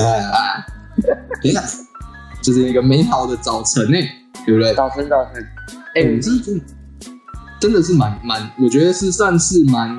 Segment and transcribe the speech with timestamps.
[0.00, 0.22] 耶！
[1.42, 1.62] 等一下，
[2.42, 3.98] 这是一个美好的早晨呢，
[4.44, 4.74] 对不对？
[4.74, 5.44] 早晨，早晨。
[5.94, 6.64] 哎，我这真的
[7.60, 9.98] 真的是蛮蛮，我觉得是算是蛮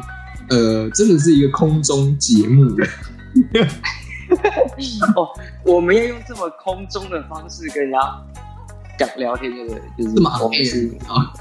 [0.49, 2.63] 呃，真的是一个空中节目。
[5.15, 5.29] 哦，
[5.63, 7.99] 我们要用这么空中的方式跟人家
[8.97, 9.81] 讲聊天，对不对？
[9.97, 11.33] 就是我们是啊，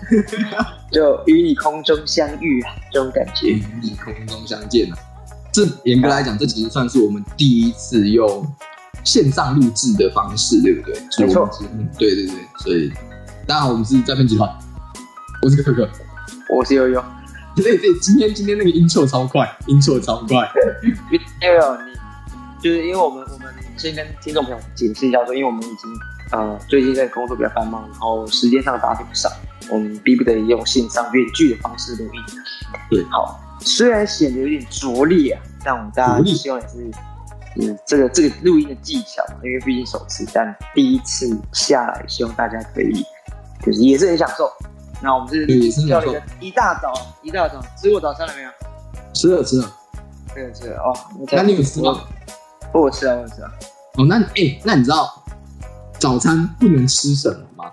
[0.90, 3.48] 就与你空中相遇啊，这种感觉。
[3.48, 4.98] 与你空中相见啊，
[5.52, 8.46] 这严格来讲，这其实算是我们第一次用
[9.04, 10.94] 线上录制的方式，对不对？
[11.18, 11.48] 没错，
[11.98, 12.90] 对对对，所以
[13.46, 14.48] 大家好，我们是诈骗集团，
[15.42, 15.86] 我是可可，
[16.48, 17.04] 我是悠悠。
[17.54, 20.50] 对对，今天今天那个音错超快，音错超快，
[21.42, 21.92] 悠悠你。
[22.62, 25.90] 就是因为我们，我们先跟听众朋友解释一下，说，因为我们已经
[26.30, 29.30] 呃最近在工作比较繁忙，然后时间上搭配不上，
[29.68, 32.20] 我们逼不得已用线上远距的方式录音。
[32.88, 36.90] 对，好，虽然显得有点拙劣啊，但我们大家希望也是，
[37.60, 43.04] 嗯，这个这个录音的技巧，因为毕竟首次，但第一次下来，希望大家可以
[43.64, 44.50] 就是也是很享受。
[45.02, 48.50] 那我们是叫了一个一大早一大早吃过早餐了没有？
[49.12, 49.72] 吃了吃了，
[50.32, 50.96] 吃了吃了哦。
[51.32, 52.04] 那你有吃吗？
[52.72, 53.50] 我吃了，我吃了。
[53.98, 55.22] 哦，那哎，那你知道
[55.98, 57.72] 早餐不能吃什么吗？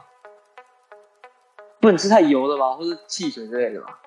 [1.80, 3.98] 不能吃太油的吧，或是汽水之类的吧？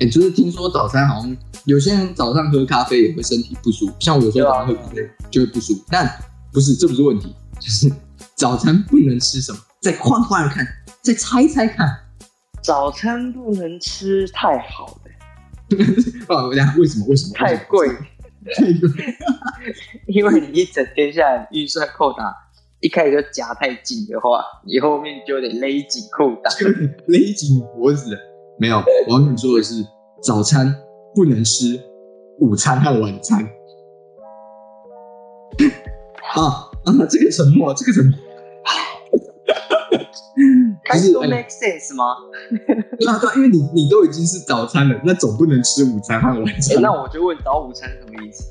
[0.00, 5.84] 哎，就是听说早餐好像有些人早上喝咖啡也会身体不舒服，像我有时候早上喝咖啡就会不舒服。
[5.90, 6.08] 但
[6.52, 7.90] 不是，这不是问题，就是
[8.34, 9.58] 早餐不能吃什么？
[9.80, 10.66] 再换换看，
[11.02, 11.88] 再猜猜看。
[12.62, 15.10] 早餐不能吃太好的。
[16.34, 16.46] 啊，
[16.78, 17.06] 为什么？
[17.06, 17.32] 为什么？
[17.36, 17.88] 太贵。
[20.06, 22.34] 因为你一整天下来预算扣打，
[22.80, 28.16] 一开始就夹太紧的话，你后面就得勒紧裤裆，勒紧脖子。
[28.58, 29.86] 没有，我要跟你说的是，
[30.22, 30.74] 早餐
[31.14, 31.80] 不能吃，
[32.40, 33.42] 午餐和晚餐。
[36.34, 36.92] 啊啊！
[37.08, 38.14] 这个沉默，这个沉默。
[40.84, 42.04] 开始 make sense 吗？
[42.98, 46.80] 对啊，对，因为你你都已经是早餐了，那总不能吃午餐和晚餐。
[46.80, 48.50] 那我就问早午餐什么意思？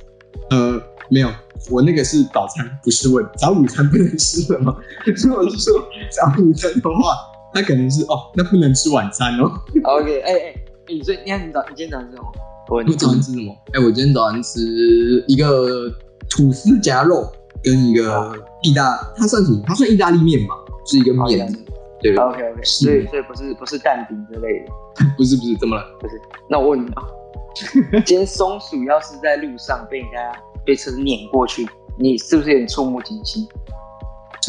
[0.49, 1.29] 呃，没有，
[1.69, 4.75] 我那个是早餐，不是问早午餐不能吃什么。
[5.05, 5.81] 如果是说
[6.11, 7.15] 早午餐的话，
[7.53, 9.51] 那可能是哦，那不能吃晚餐哦。
[9.83, 10.55] OK，哎哎，
[10.87, 12.31] 你所以你看你早你今天早上吃什么？
[12.69, 13.55] 我早上吃什么？
[13.73, 15.89] 哎，我今天早上吃一个
[16.29, 17.31] 吐司夹肉
[17.63, 19.61] 跟一个意大，它算什么？
[19.65, 20.55] 它算意大利面吧，
[20.85, 21.51] 是一个面。
[21.99, 24.71] 对，OK OK，所以所以不是不是蛋饼之类的，
[25.17, 25.83] 不是不是，怎么了？
[25.99, 26.13] 不是，
[26.47, 27.01] 那我问你啊，
[28.05, 30.31] 今天松鼠要是在路上被人家
[30.63, 33.47] 被车碾过去，你是不是有点触目惊心？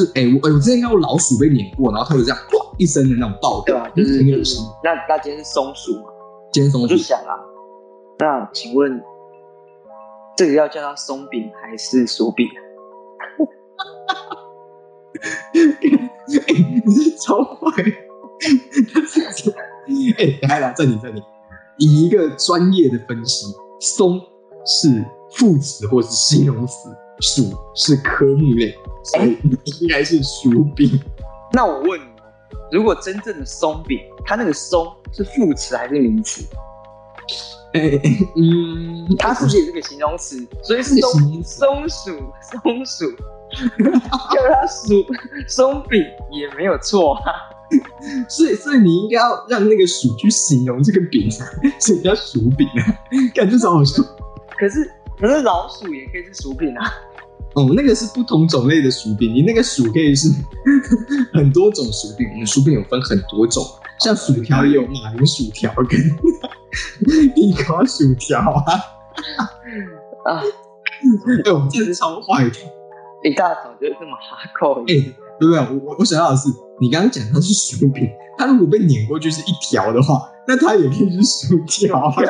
[0.05, 4.39] 是，哎我哎我之前看过老鼠被碾过，然后它有这样哇一声的那种爆对啊，就是那个
[4.85, 6.05] 那那今天是松鼠嘛？
[6.53, 7.35] 今天松鼠，我就想啊，
[8.21, 9.03] 那请问
[10.37, 12.47] 这个要叫它松饼还是薯饼？
[16.47, 16.55] 哎，
[16.87, 17.73] 你是超坏！
[20.19, 21.21] 哎，来来，这里这里，
[21.79, 24.21] 以一个专业的分析，松
[24.65, 26.89] 是副词或是形容词，
[27.21, 28.75] 薯是科目类，
[29.05, 29.37] 所以
[29.81, 31.01] 应该是鼠饼。
[31.53, 32.05] 那我问你，
[32.71, 36.45] 如果真正的松饼，它那个松是副词还是名词？
[37.75, 38.01] 哎，
[38.37, 40.47] 嗯，它是不是也是个形容词？
[40.63, 42.11] 所以是松松鼠，
[42.63, 43.05] 松鼠。
[43.51, 45.07] 叫它鼠
[45.49, 47.33] 松饼也没有错啊，
[48.29, 51.31] 所以所以你应该要让那个鼠去形容这个饼，
[51.81, 52.85] 所以叫鼠饼啊，
[53.35, 54.03] 感觉超好笑。
[54.59, 56.93] 可是可是老鼠也可以是薯饼啊。
[57.59, 60.29] 哦，那个是不同种类的薯饼，你那个薯可以是
[61.35, 63.65] 很多种薯饼，我们薯饼有分很多种，
[64.01, 65.99] 像薯条也有马铃薯条跟
[67.35, 68.73] 地瓜薯条啊。
[70.25, 70.41] 啊，
[71.45, 72.57] 哎，我们真的超坏的。
[73.25, 74.95] 一大早就这么哈口，哎，
[75.41, 75.59] 对不对？
[75.59, 76.49] 我我我想要的是，
[76.81, 78.09] 你刚刚讲它是薯饼，
[78.39, 82.15] 它如果被碾过去是一条的话，那它也可以是薯条。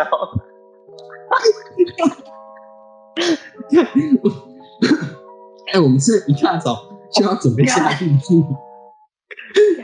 [5.73, 8.45] 哎，我们是一大早就要准备下地狱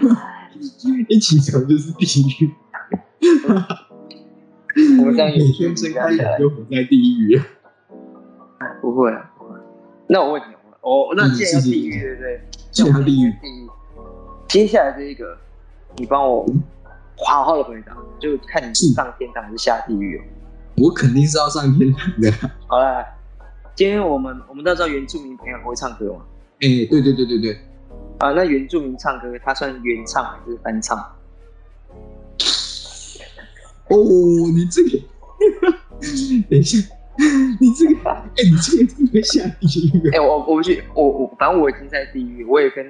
[1.09, 2.05] 一起床就是地
[2.41, 2.51] 狱。
[4.99, 7.41] 我们这样每天睁开眼就活在地狱。
[8.81, 9.31] 不会啊，
[10.09, 10.55] 那我问你。
[10.81, 12.41] 哦，那现在地狱对不对？
[12.71, 13.31] 现在地狱。
[13.31, 13.69] 地狱。
[14.49, 15.37] 接下来这一个，
[15.97, 16.47] 你帮我
[17.27, 20.23] 好好的回答，就看你是上天堂还是下地狱哦。
[20.77, 22.31] 我肯定是要上天堂的。
[22.67, 23.05] 好了，
[23.75, 26.21] 今天我们我们都知道原住民朋友会唱歌吗？
[26.61, 27.59] 哎，对对对对对。
[28.19, 30.97] 啊，那原住民唱歌，他算原唱还是翻唱？
[33.89, 33.97] 哦，
[34.55, 34.99] 你这个，
[36.49, 36.79] 等一下，
[37.61, 40.11] 你这个，哎，你这个真的会下地狱。
[40.11, 42.89] 哎，我我不去，我我反正我已经在地狱，我也跟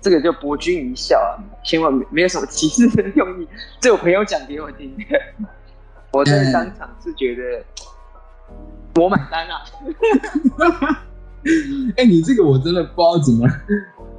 [0.00, 3.46] 这个就博君一笑啊，千万没有什么歧视的用意，
[3.80, 5.04] 这我朋友讲给我听的。
[6.10, 7.64] 我在当场是觉得
[8.96, 9.62] 我买单啊。
[11.96, 13.48] 哎，你这个我真的不知道怎么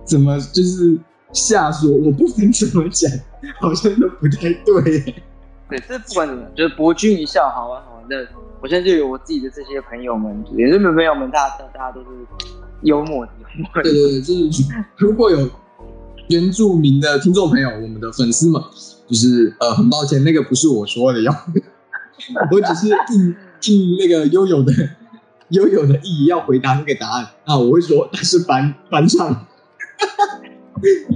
[0.06, 0.98] 怎么就是
[1.32, 3.10] 瞎说，我不能怎么讲，
[3.62, 5.24] 好像都不太对。
[5.70, 8.28] 对，这不管怎么，就是博君一笑，好玩好玩的。
[8.62, 12.08] 我现在就有我自己的这些朋友们，也是朋友们，大家大家都是
[12.82, 13.32] 幽默的。
[13.76, 14.64] 对对对，就是
[14.98, 15.50] 如果有
[16.30, 18.62] 原住民的听众朋友，我们的粉丝们，
[19.08, 21.32] 就是呃，很抱歉，那个不是我说的哟，
[22.52, 23.36] 我只是应
[23.68, 24.72] 应那个悠悠的
[25.50, 27.28] 悠悠的意义要回答那个答案。
[27.46, 29.46] 啊，我会说他是翻翻唱，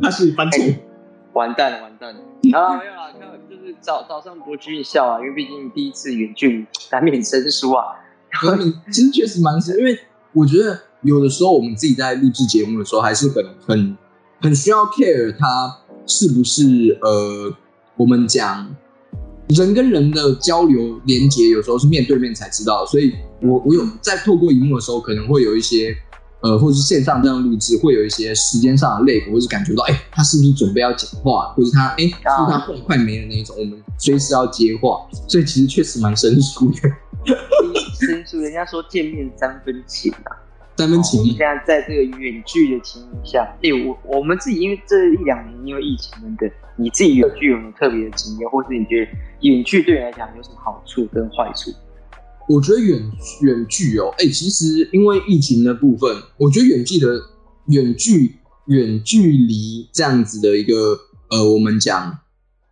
[0.01, 0.65] 他是翻唱，
[1.33, 2.19] 完蛋了，完蛋了。
[2.57, 3.11] 啊，没有啦，
[3.49, 7.83] 就是早早上博君一笑啊，因为毕竟第一次远距难免生疏啊，
[8.91, 9.97] 其实确实蛮生，因为
[10.33, 13.97] 我觉得有的时候我们自己在录制节目的时候，还是很很。
[14.39, 17.51] 很需要 care 他是不是呃，
[17.95, 18.69] 我们讲
[19.49, 22.85] 人跟人的交流连接，有时候是面对面才知道。
[22.85, 25.95] 所以我我有在透过荧幕的时候，可能会有一些
[26.41, 35.07] 呃，或者是线上这样录制，会有一些时间上的累，或者是感觉到哎，他是不是准备要讲话，或者他哎，是他话快没了那一种，我们随时要接话。
[35.27, 36.89] 所以其实确实蛮生疏的，
[37.99, 38.39] 生疏。
[38.39, 40.46] 人家说见面三分情啊。
[40.77, 41.25] 三分情。
[41.25, 51.71] 现在在这个远距的情况下，哎，我我们自己因为这一两年因为疫情等等，你自己远距有没有特别的经验，或是你觉得远距对你来讲有什么好处跟坏处？
[52.47, 53.01] 我觉得远
[53.41, 57.19] 远距哦，哎，其实因为疫情的部分，我觉得远距的
[57.67, 58.35] 远距
[58.67, 60.97] 远距离这样子的一个
[61.29, 62.19] 呃，我们讲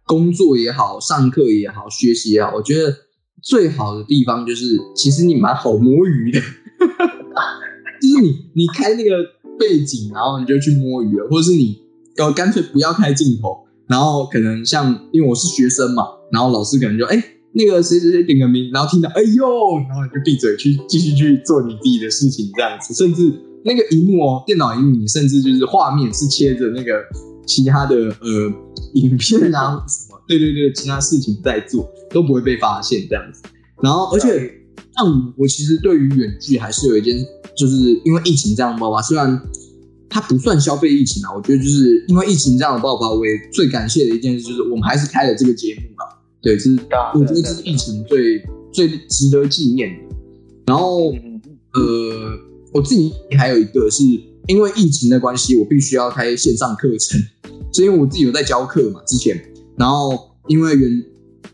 [0.06, 2.96] 工作也好，上课也好，学习也好，我觉得
[3.42, 6.40] 最好的地方就是，其实你蛮好摸鱼的。
[8.10, 9.18] 就是你，你开那个
[9.60, 11.78] 背景，然后你就去摸鱼了，或者是你，
[12.18, 17.24] 呃，干脆不要开镜头，然后可能像，因为我是学生嘛，然后老师可能就，哎，
[17.54, 23.32] 那个谁谁谁点个名，然后听到，哎呦，然后你就闭嘴去继续去做你自己的事情，这样子，甚至
[23.64, 27.02] 那个荧幕哦，电脑荧幕，你甚至就是画面是切着那个
[27.46, 28.54] 其他的呃
[28.94, 33.42] 影片啊什么，对对对，其他事情在做都不会被发现这样子，
[33.82, 34.52] 然后而且
[34.96, 37.18] 像我其实对于远距还是有一件。
[37.58, 39.42] 就是因为疫情这样爆发，虽然
[40.10, 46.04] 它不算消费疫情啊，我觉得就是因为疫情这样的爆发，我也最感谢的一件事就是我们还是开了这个节目嘛。
[46.42, 46.72] 对，这是
[47.14, 48.44] 我觉得这是疫情最
[48.74, 50.16] 最值得纪念的。
[50.66, 51.14] 然后
[51.76, 52.38] 呃，
[52.74, 54.04] 我自己还有一个是
[54.48, 57.18] 因为疫情的关系，我必须要开线上课程，
[57.72, 59.42] 是因为我自己有在教课嘛之前，
[59.78, 61.06] 然后因为原。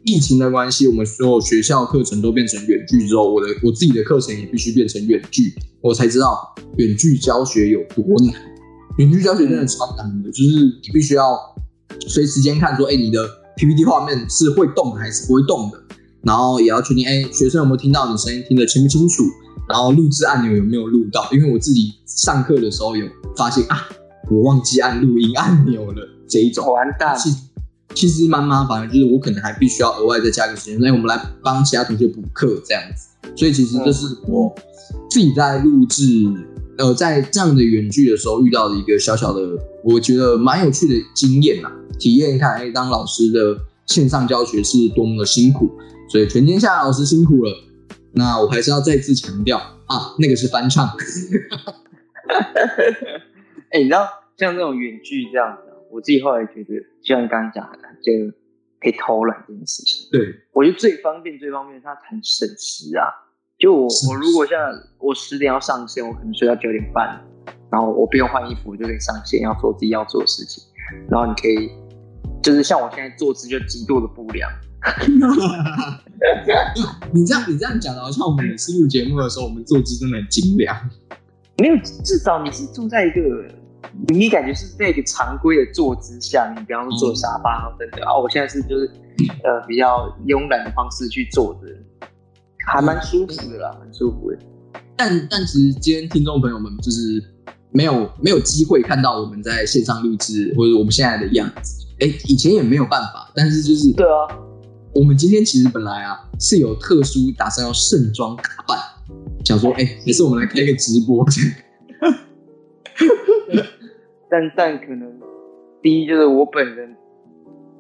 [0.04, 6.38] 疫情的关系，我们所有学校课程都变成远距之后，我的我自己的课程也必须变成远距，我才知道
[6.78, 8.34] 远距教学有多难。
[8.98, 10.50] 远距教学真的超难的，就是
[10.84, 11.38] 你必须要
[12.08, 15.78] 随时间看说，哎，你的 PPT 画面是会动还是不会动的，
[16.24, 19.24] 然后也要确定，哎，学生有没有听到你声音，听得清不清楚，
[19.70, 23.06] 然后录制按钮有没有录到，因为我自己上课的时候有
[23.38, 23.88] 发现啊，
[24.30, 27.18] 我忘记按录音按钮了这一种，完蛋。
[27.94, 33.10] 其实蛮麻烦的，就是我可能还必须要额外再加个时间，那我们来帮其他同学补课这样子。
[33.36, 34.54] 所以其实这是我
[35.10, 36.04] 自己在录制，
[36.78, 39.42] 呃，在这样的远距的时候遇到的一个小小的，
[39.84, 41.72] 我觉得蛮有趣的经验啊。
[42.00, 45.70] 体验一看，哎，当老师的线上教学是多么的辛苦。
[46.10, 47.52] 所以全天下老师辛苦了。
[48.14, 50.90] 那我还是要再次强调啊，那个是翻唱。
[53.70, 54.06] 哎，你知道
[54.38, 55.71] 像这种远距这样子。
[55.92, 58.12] 我自己后来觉得，就像你刚刚讲的，就
[58.80, 60.08] 可以偷懒这件事情。
[60.12, 60.22] 对，
[60.54, 63.06] 我觉得最方便、最方便，它很省时啊。
[63.60, 64.58] 就我，我如果像
[64.98, 67.22] 我十点要上线，我可能睡到九点半，
[67.72, 70.64] 然后我不用换衣服，我就可以上线，要做自己要做的事情。
[71.10, 71.70] 然后你可以，
[72.42, 74.50] 就是像我现在坐姿就极度的不良。
[77.14, 80.76] 你这样，你这样讲的，好像我们每次录节目的时候，我们坐姿真的很精良。
[81.60, 83.61] 没有，至少你是住在一个。
[84.08, 88.90] 你感觉是在一个常规的坐姿下，你比方说坐沙发等等啊，我现在是就是
[89.44, 91.60] 呃比较慵懒的方式去坐着，
[92.68, 94.38] 还蛮舒服的啦，很舒服的。
[94.96, 97.24] 但但其实今天听众朋友们就是
[97.72, 104.38] 没有没有机会看到我们在线上录制或者我们现在的样子，哎，以前也没有办法，但是就是对啊，
[104.94, 108.78] 我们今天其实本来啊是有特殊打算要盛装打扮，
[109.44, 111.26] 想说哎，也是我们来开个直播。
[114.32, 115.20] 但但可能，
[115.82, 116.96] 第一就是我本人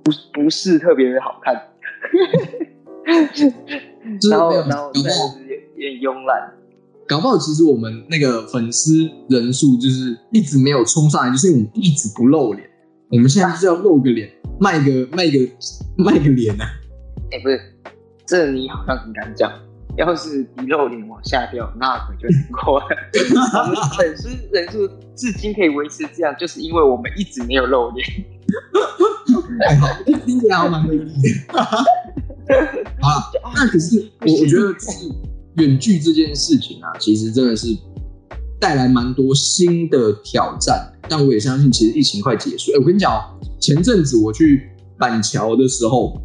[0.03, 1.55] 不不是特别的好看，
[4.29, 5.09] 然后然后但是
[5.77, 6.53] 也有点慵懒。
[7.07, 12.69] 搞不好其实我们那个粉丝人数就是一直没有冲上来，就是因为我们一直不露脸。
[13.09, 14.29] 我们现在就是要露个脸，
[14.59, 15.39] 卖个卖个
[15.97, 16.63] 卖个脸呢。
[17.31, 17.59] 哎，不是，
[18.25, 19.51] 这你好像很敢讲。
[19.97, 22.85] 要是一露脸往下掉，那可就难过了。
[23.63, 28.07] 我们粉丝人数至今可以维持这样，就是因为我们一直没有露脸。
[30.25, 31.59] 听起来还蛮威力的。
[31.59, 31.75] 啊，
[33.55, 35.11] 那可是我我觉得是
[35.55, 37.67] 远距这件事情啊，其实真的是
[38.59, 40.91] 带来蛮多新的挑战。
[41.09, 42.71] 但我也相信，其实疫情快结束。
[42.71, 43.11] 哎，我跟你讲，
[43.59, 46.19] 前阵子我去板桥的时候，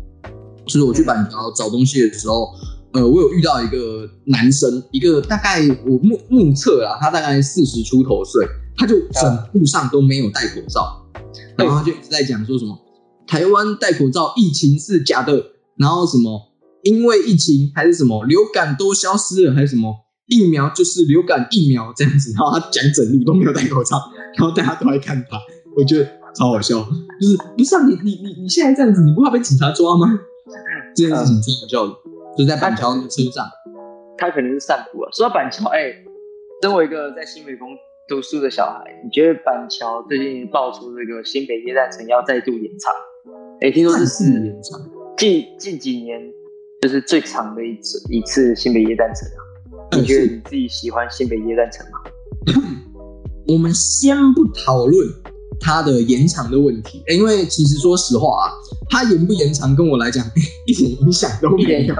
[0.64, 2.54] 就是我去板桥找东西的时候。
[2.92, 11.04] 呃，我有遇到一个男生，一个大概我目目测啊，他大概四十出头岁，他就整路上都没有戴口罩，
[11.56, 12.78] 然后他就一直在讲说什么
[13.26, 15.44] 台湾戴口罩疫情是假的，
[15.76, 16.40] 然后什么
[16.84, 19.94] 因为疫情还是什么流感都消失了，还是什么
[20.26, 23.98] 疫苗就是流感疫苗这样子，然后他讲整路都没有戴口罩，
[24.38, 25.38] 然后大家都在看他，
[25.76, 26.80] 我觉得超好笑，
[27.20, 30.18] 就是不是啊，你你你你现在这样子，你不怕被警察抓吗？
[30.94, 31.92] 这件事情超好笑的。
[32.36, 33.46] 就在板桥车上，
[34.18, 35.10] 他可能是散步啊。
[35.12, 35.92] 说到板桥，哎，
[36.62, 37.68] 身为一个在新北工
[38.08, 42.92] 读书的小孩，你觉得板桥最近爆出这个新北夜诞城要再度延长？
[43.60, 44.80] 哎，听说这是延长，
[45.16, 46.20] 近近几年
[46.82, 49.40] 就是最长的一次一次新北夜诞城啊。
[49.98, 52.00] 你觉得你自己喜欢新北夜诞城吗？
[53.48, 55.08] 我们先不讨论。
[55.58, 58.52] 它的延长的问题，因为其实说实话啊，
[58.88, 60.24] 它延不延长跟我来讲
[60.66, 61.94] 一点影响都没有。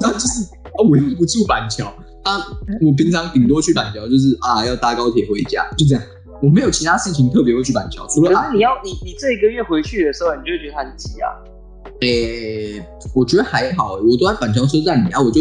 [0.00, 0.46] 那就是
[0.88, 1.86] 我又不住板桥，
[2.24, 2.38] 啊，
[2.82, 6.02] 我平常顶多去板桥就是啊要搭高铁回家，就这样，
[6.42, 8.06] 我没有其他事情特别会去板桥。
[8.08, 11.28] 除了可是你要你你这一个月回去的时候，你就会觉得它很挤啊。
[12.00, 12.82] 诶，
[13.14, 15.40] 我觉得还好，我都在板桥车站里啊，我就。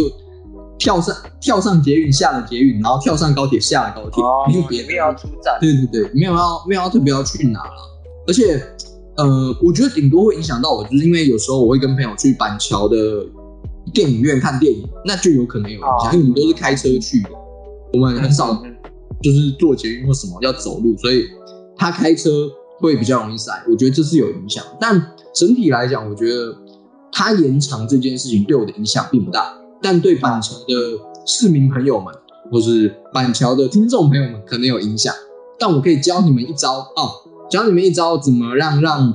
[0.78, 4.22] 跳上跳上捷运，下了捷运，然后跳上高铁，下了高铁，
[4.54, 5.58] 没有别的，没有要出站。
[5.62, 7.72] 对对对，没有要没有要特别要去哪了。
[8.28, 8.62] 而且，
[9.18, 13.26] 呃，我觉得顶多会影响到我，就是因为有时候我会跟朋友去板桥的
[13.94, 17.30] 电影院看电影，那就有可能有影响，因为我们都是开车去的，
[17.94, 18.62] 我们很少
[19.22, 21.26] 就是坐捷运或什么要走路，所以
[21.78, 23.52] 他开车会比较容易塞。
[23.70, 26.56] 我觉得这是有影响，但整体来讲，我觉得
[27.12, 29.58] 他延长这件事情对我的影响并不大。
[29.82, 30.76] 但对板桥的
[31.26, 32.14] 市民朋友们，
[32.52, 35.14] 或是板桥的听众朋友们，可能有影响。
[35.58, 37.12] 但我可以教你们一招哦，
[37.50, 39.14] 教你们一招，怎么让让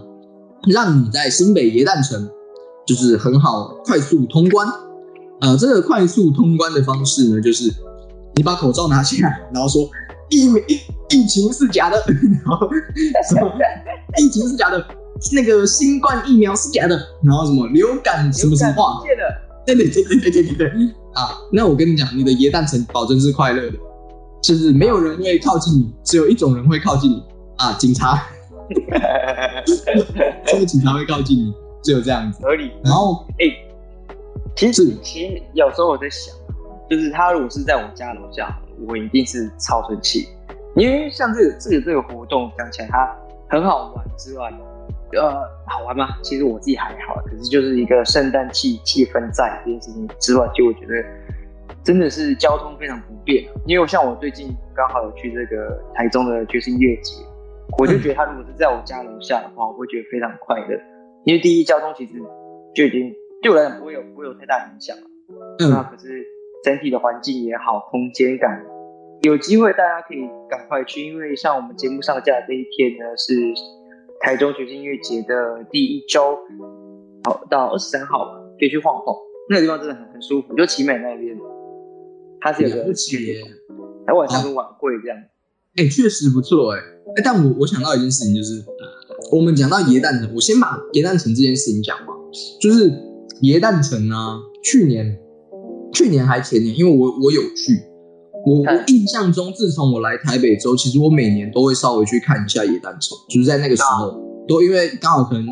[0.68, 2.28] 让你在新北耶诞城，
[2.86, 4.66] 就是很好快速通关。
[5.40, 7.72] 呃，这个快速通关的方式呢，就是
[8.36, 9.88] 你把口罩拿下来，然后说
[10.30, 11.96] 疫疫疫情是假的，
[12.44, 12.68] 然后
[13.28, 13.50] 什么
[14.18, 14.84] 疫情是假的，
[15.32, 19.02] 那个新冠疫苗是假的，然后什么流感什么什么话。
[19.66, 20.68] 对对对对对对对
[21.14, 21.36] 啊！
[21.52, 23.78] 那我跟你讲，你的耶诞城保证是快乐的，
[24.42, 27.22] 就是没有人会靠近你，只有一种人会靠近你
[27.60, 28.26] 啊，警察。
[30.46, 32.42] 这个警察会靠近你，只有这样子。
[32.42, 32.72] 合理。
[32.82, 33.44] 然后，哎，
[34.56, 36.34] 其实其实有时候我在想，
[36.88, 40.28] 就是他如果是在我家楼下，我一定是超生气，
[40.74, 43.14] 因为像这个这个这个活动讲起来，它
[43.50, 44.50] 很好玩之外。
[45.12, 45.34] 呃，
[45.66, 46.16] 好玩吗？
[46.22, 51.04] 其实我自己还好，可是就是一个圣诞气气氛在这件事情之外，就我觉得
[51.82, 53.44] 真的是交通非常不便。
[53.66, 57.16] 因为我像我最近刚好有去这个台中的爵士音乐节，
[57.78, 60.80] 我就觉得他如果是在我家楼下的话，我会觉得非常快乐。
[61.24, 62.12] 因为第一，交通其实
[62.74, 64.96] 就已经对我来讲不会有不会有太大影响
[65.58, 66.24] 那可是
[66.64, 68.64] 整体的环境也好，空间感，
[69.22, 73.34] 有机会大家可以赶快去，因为像我们节目上架的这一天呢是。
[74.22, 76.36] 台中爵士音乐节的第一周，
[77.24, 79.16] 好到二十三号吧，可以去晃晃。
[79.48, 81.34] 那个地方真的很很舒服，就奇美那边，
[82.38, 83.16] 它是有个节，
[84.06, 85.16] 还晚上有晚会这样。
[85.76, 86.78] 哎，确实不错哎。
[87.16, 88.64] 哎，但我我想到一件事情，就是
[89.32, 92.14] 我们讲到椰蛋城，我先把椰蛋城这件事情讲嘛。
[92.60, 92.90] 就是
[93.42, 95.18] 椰蛋城啊，去年、
[95.92, 97.90] 去年还前年，因为我我有去。
[98.46, 105.44] 我我印象中，自从我来台北之后，其实我每年都会稍微去看一下椰蛋城，就是在那个时候，都因为刚好可能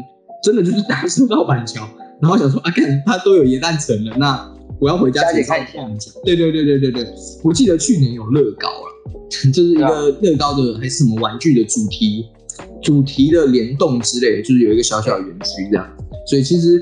[0.43, 1.87] 真的就是 搭车到板桥，
[2.23, 6.13] 然后想说啊，看他都有椰蛋城了，那我要回家去看一下。
[6.25, 7.07] 对对对对对对，
[7.43, 12.27] 我记得去年有乐高了，就是一个乐高的还是什么玩具的主题
[12.83, 15.87] 主题的联动之类，就是有一个小小的园区这样，
[16.27, 16.81] 所以其实。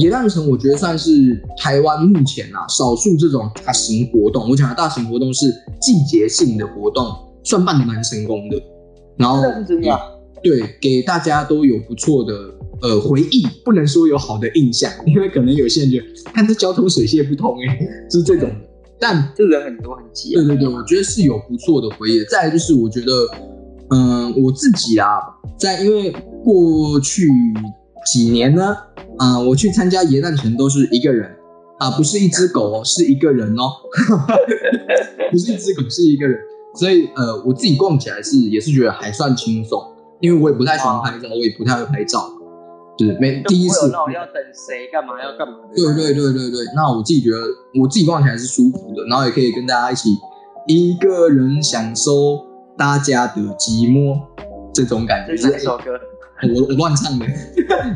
[0.00, 4.48] 野诞城我觉得算是台湾目前啊少数这种大型活动。
[4.48, 5.46] 我讲的大型活动是
[5.80, 8.62] 季节性的活动，算办的蛮成功的。
[9.16, 9.42] 然后
[10.40, 12.32] 对，给大家都有不错的
[12.82, 17.78] 呃回忆，不能说有好的印象，因为可能有些人觉得看这交通水泄不通哎，
[18.10, 18.50] 就是这种。
[19.00, 20.34] 但这人很多很挤。
[20.34, 22.24] 对对对，我觉得是有不错的回忆。
[22.24, 23.12] 再来就是我觉得，
[23.90, 25.20] 嗯，我自己啊，
[25.56, 27.28] 在因为过去
[28.12, 28.76] 几年呢，
[29.18, 31.30] 啊，我去参加耶诞城都是一个人
[31.78, 33.70] 啊，不是一只狗哦，是一个人哦，
[35.30, 36.36] 不是一只狗，是一个人。
[36.74, 39.80] 所以呃，我自己逛起来是也是觉得还算轻松，
[40.20, 42.28] 因为我也不太喜欢拍照，我也不太会拍照。
[42.98, 45.54] 就是没第一次，那我要等谁干嘛要干嘛？
[45.72, 47.38] 对对对对对，那我自己觉得
[47.80, 50.10] 我自己逛起来是舒服的，然后也可以跟大家一起
[50.66, 52.44] 一个人享受
[52.76, 54.20] 大家的寂寞
[54.74, 55.36] 这种感觉。
[55.36, 55.92] 这首歌，
[56.54, 57.26] 我我乱唱的，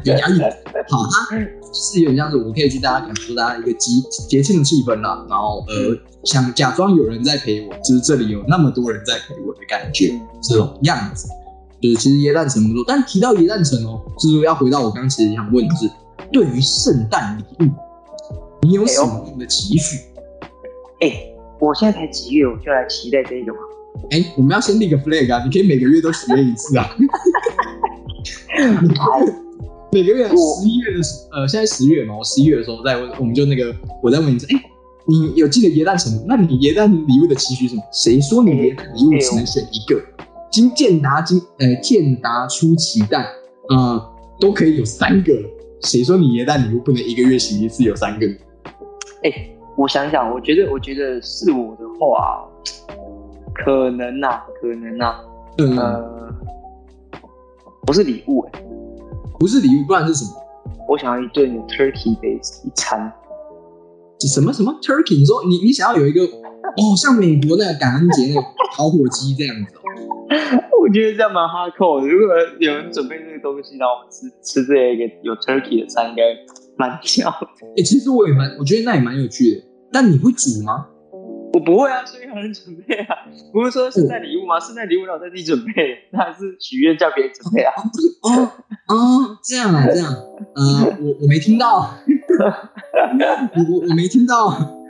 [0.04, 0.40] 有压抑。
[0.88, 1.37] 好，它
[1.75, 3.90] 是有点像是我可以去大家感受大家一个节
[4.28, 11.28] 节庆的气氛啦，然后呃想假装有人在陪我，就是这里有那么多人在陪我的感觉，这种样子。
[11.82, 15.90] 就是其实耶诞城不错，但提到耶诞城哦，就是要回到我刚其实想问的是，
[16.32, 17.68] 对于圣诞礼物，
[18.62, 19.98] 你有什么样的期许？
[21.00, 21.12] 哎，
[21.58, 23.58] 我现在才几月，我就来期待这个吗？
[24.10, 25.42] 哎，我们要先立个 flag 啊！
[25.44, 26.88] 你可以每个月都许愿一次啊。
[29.90, 34.62] 每个月十一月的时，呃，现在十月嘛，我十一月的时候再问，我们就那个，我再问一次，哎，
[35.06, 36.24] 你有记得耶诞城？
[36.26, 37.82] 那你耶诞礼物的期许什么？
[37.92, 40.00] 谁说你耶诞礼物只能选一个？
[40.52, 43.25] 金健达金，呃，健达出奇蛋，
[43.71, 45.32] 呃，都可以有三个。
[45.80, 48.26] 谁说你耶诞礼物不能一个月洗一次有三个？
[49.25, 52.47] 哎，我想想，我觉得，我觉得是我的话，
[53.54, 55.14] 可能呐，可能呐，
[55.56, 56.30] 呃，
[57.87, 58.62] 不是礼物，哎，
[59.40, 60.32] 不是礼物，不然是什么？
[60.87, 63.11] 我想要一顿 turkey base 一餐。
[64.21, 65.18] 什么什么 turkey？
[65.18, 69.73] 你说你你想要有一个哦，像美国那个感恩节那个烤火鸡这样子。
[70.80, 72.06] 我觉得这样蛮哈扣的。
[72.06, 76.23] 如果有人准备这个东西，然后我们吃吃这一个有 turkey 的餐，应该
[76.76, 77.47] 蛮巧的。
[77.76, 79.62] 哎， 其实我也蛮，我觉得那也蛮有趣的。
[79.92, 80.86] 但你会煮吗？
[81.54, 83.14] 我不会啊，所以有人准备啊。
[83.52, 84.58] 不是说圣诞礼物吗？
[84.58, 87.73] 圣诞礼物让我自己准备，那还是许愿叫别人准备啊？
[88.23, 88.50] 哦
[88.88, 90.10] 哦，这样啊，这样。
[90.54, 91.95] 呃，我我没听到，
[93.54, 94.81] 我我没听到。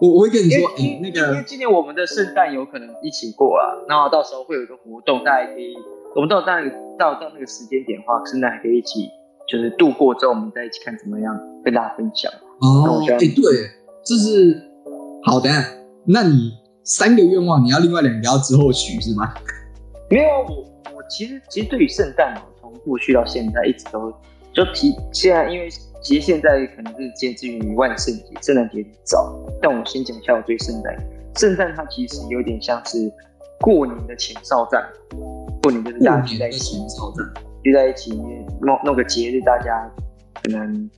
[0.00, 5.74] 我我会跟你说，哎，那个，因为今年我们的圣诞有可能一起过啊，然后到时候会有一个活动，大家可以，
[6.14, 9.08] 我们到那个到到那个时间点的话，圣诞还可以一起，
[9.48, 12.30] 就是度过之后，我们再一起看怎么样，跟大家分享。
[12.60, 13.26] 哦，哎，对，
[14.04, 14.62] 这是
[15.24, 15.50] 好的。
[16.06, 16.52] 那你
[16.84, 19.34] 三个愿望，你要另外两个要之后许是吗？
[20.08, 24.12] 没有，我我其实其实对于圣诞，从过去到现在一直都
[24.64, 25.68] 就提，现在因为。
[26.00, 29.34] 其实现在可能是接近于万圣节，圣诞节早。
[29.60, 30.96] 但我先讲一下我对圣诞。
[31.34, 33.12] 圣诞它其实有点像是
[33.60, 34.80] 过年的前哨战，
[35.60, 36.76] 过年就是大家聚在一起，
[37.64, 38.12] 聚在一起
[38.62, 39.90] 弄弄个节日，大家
[40.40, 40.88] 可能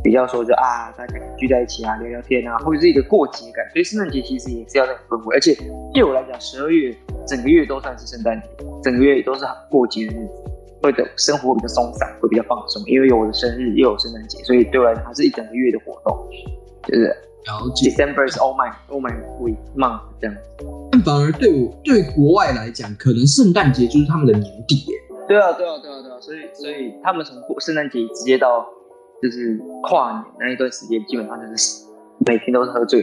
[0.00, 3.68] 比较说就啊，大家聚在一起啊，聊聊天啊，或者是一个过节感。
[3.72, 5.56] 所以圣诞节其实也是要那种氛围，而且
[5.92, 8.48] 对我来讲，十二月整个月都算是圣诞节，
[8.84, 10.32] 整个月都是过节的日子。
[10.86, 16.16] 会的生活比较松散，会比较放松，因为有我的生日，又有圣诞节，所以对我来讲，它是一整个月的活动，
[16.86, 17.06] 就是
[17.46, 17.90] 了解。
[17.90, 20.36] December is all my all my week month 这样。
[20.92, 24.96] 但反而对我对国外来讲，可能圣诞节就是他们的年底耶。
[25.26, 28.64] 对啊，对啊，对啊，对啊，所以所以他们从过圣诞节直接到
[29.20, 31.84] 就是跨年那一段时间，基本上就是
[32.24, 33.02] 每天都是喝醉，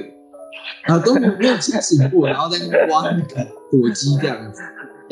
[0.85, 4.61] 啊，都没有清醒过，然后在那挖那个火鸡这样子。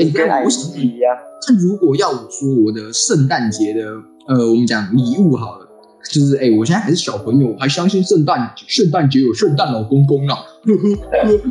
[0.02, 1.16] 哎，跟我想一样。
[1.48, 3.82] 那如果要我说我的圣诞节的，
[4.28, 5.68] 呃，我们讲礼物好了，
[6.12, 10.36] 就是哎，我现在还是小朋友，我还相信圣诞圣诞节有圣诞老公公啊，
[10.66, 11.42] 呵呵呵，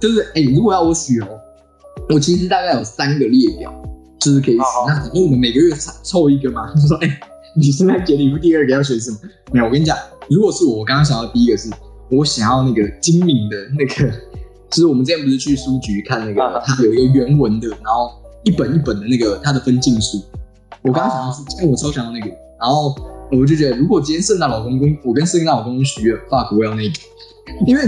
[0.00, 1.38] 就是哎，如果要我选哦，
[2.10, 3.72] 我其实大概有三个列表，
[4.18, 4.64] 就是可以选。
[4.86, 7.20] 那反正我们每个月凑一个嘛， 就说哎，
[7.56, 9.18] 你圣诞节礼物第二个要选什么？
[9.52, 9.96] 没有，我跟你讲，
[10.28, 11.70] 如果是我，我刚刚想到第一个是，
[12.10, 14.12] 我想要那个精明的那个，
[14.74, 18.20] 就是我们之前不是去书局看那个，它有一个原文的，然后。
[18.46, 20.22] 一本一本的那个它的分镜书，
[20.82, 22.26] 我刚刚想到是，因为我超想要那个，
[22.60, 22.94] 然后
[23.32, 26.94] 我就觉得，如果今天圣诞老公公，我跟圣诞老公公许愿，fuck，我要那个，
[27.66, 27.82] 因为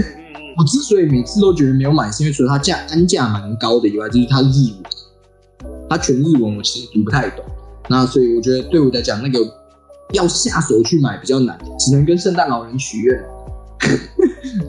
[0.57, 7.45] 我之所以每次都觉得没有买，是因为除了它价单价蛮高的以外，就是它日文，它全日文我其实读不太懂，
[7.87, 9.37] 那所以我觉得对我来讲，那个
[10.13, 13.23] 要下手去买比较难，只能跟圣诞老人许愿。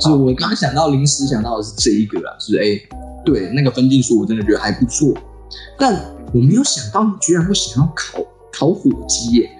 [0.00, 2.80] 就我刚刚想到临时想到的是这一个啊，是哎，
[3.24, 5.14] 对，那个分镜书我真的觉得还不错。
[5.78, 5.94] 但
[6.32, 8.18] 我没有想到你居然会想要烤
[8.52, 9.50] 烤火鸡耶！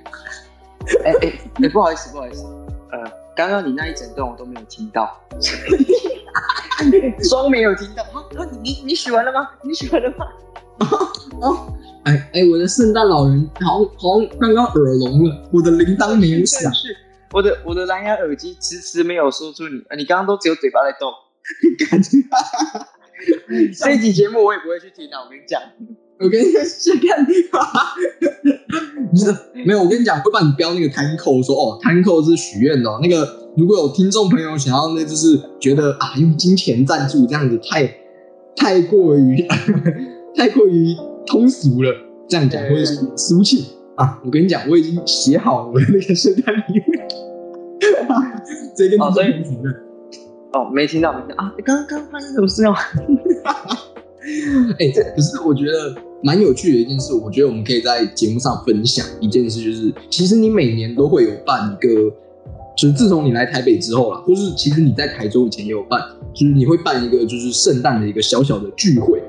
[1.04, 2.44] 哎哎哎，不好意思不好意思，
[2.92, 5.08] 呃，刚刚你那一整段我都没有听到，
[7.28, 8.24] 双没有听到啊！
[8.62, 9.48] 你你你许完了吗？
[9.62, 10.26] 你许完了吗？
[11.40, 11.72] 哦，
[12.04, 16.70] 哎哎，我的圣诞老人好好刚刚耳聋了，我的铃铛没有响，
[17.32, 21.10] 我的我的蓝牙耳机迟迟没有说出你，你刚刚都只有嘴巴在动。
[21.90, 22.18] 感觉。
[23.76, 25.60] 这一集节目我也不会去听啊，我跟你讲。
[26.20, 27.94] 我跟你去看你吧，
[29.64, 32.90] 没有，我跟你讲，会帮你标那个弹扣，说哦，弹扣是许愿的。
[33.00, 37.86] 那个如果有听众朋友想要，那就是觉得啊，用金钱赞助这样子太
[38.56, 39.46] 太过于
[40.34, 41.94] 太过于通俗了，
[42.28, 44.20] 这样讲或者是俗气啊。
[44.24, 46.97] 我跟你讲，我已经写好我的那个圣诞礼物，
[48.76, 49.28] 这跟哦，所以
[50.52, 52.74] 哦，没听到，没听到啊，刚刚发生什么事哦？
[54.78, 57.14] 哎，这可是我觉得蛮有趣的一件事。
[57.14, 62.10] 我觉得我们可以在节目上分享一件事，就是其实你每年都会有办一个，
[62.76, 66.00] 就是自从你来台北之后啦，或是其实你在台州以前也有办，
[66.34, 69.22] 就是你会办一个就是圣诞的一个小小的聚会。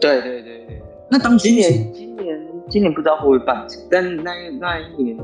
[0.00, 0.82] 对对对对。
[1.10, 5.16] 那当今年今年今年不知道会不会办，但那那一年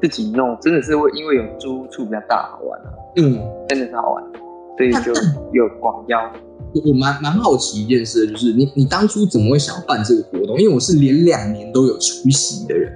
[0.00, 2.92] 自己弄，真的是会因为有租处比较大好玩啊。
[3.16, 4.22] 嗯，真的是好玩，
[4.76, 5.12] 所以就
[5.52, 6.18] 有广邀。
[6.84, 10.58] 我蛮蛮好奇一件事，就是你你当初怎么会想要办这个活动？
[10.58, 12.92] 因为我是连两年都有出席的人，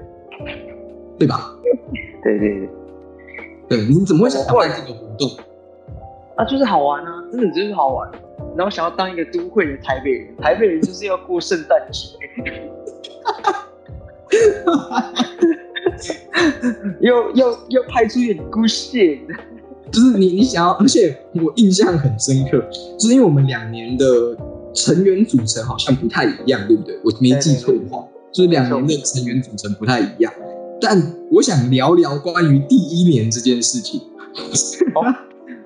[1.19, 1.57] 对吧？
[2.23, 2.69] 对对
[3.69, 5.31] 对，对，你怎么会想要办这个活动？
[6.37, 8.11] 啊，就是好玩啊，真的就是好玩。
[8.57, 12.19] 然后想要当一个都会的台北人，台北人就是要过圣诞节，
[17.01, 19.19] 又又又拍出一点故事。
[19.91, 22.65] 就是你，你想要，而且我印象很深刻，
[22.97, 24.37] 就是因为我们两年的
[24.73, 26.97] 成员组成好像不太一样，对不对？
[27.03, 30.33] 我没记错的话，就是两年的成员组成不太一样。
[30.81, 30.97] 但
[31.33, 34.01] 我想聊聊关于第一年这件事情。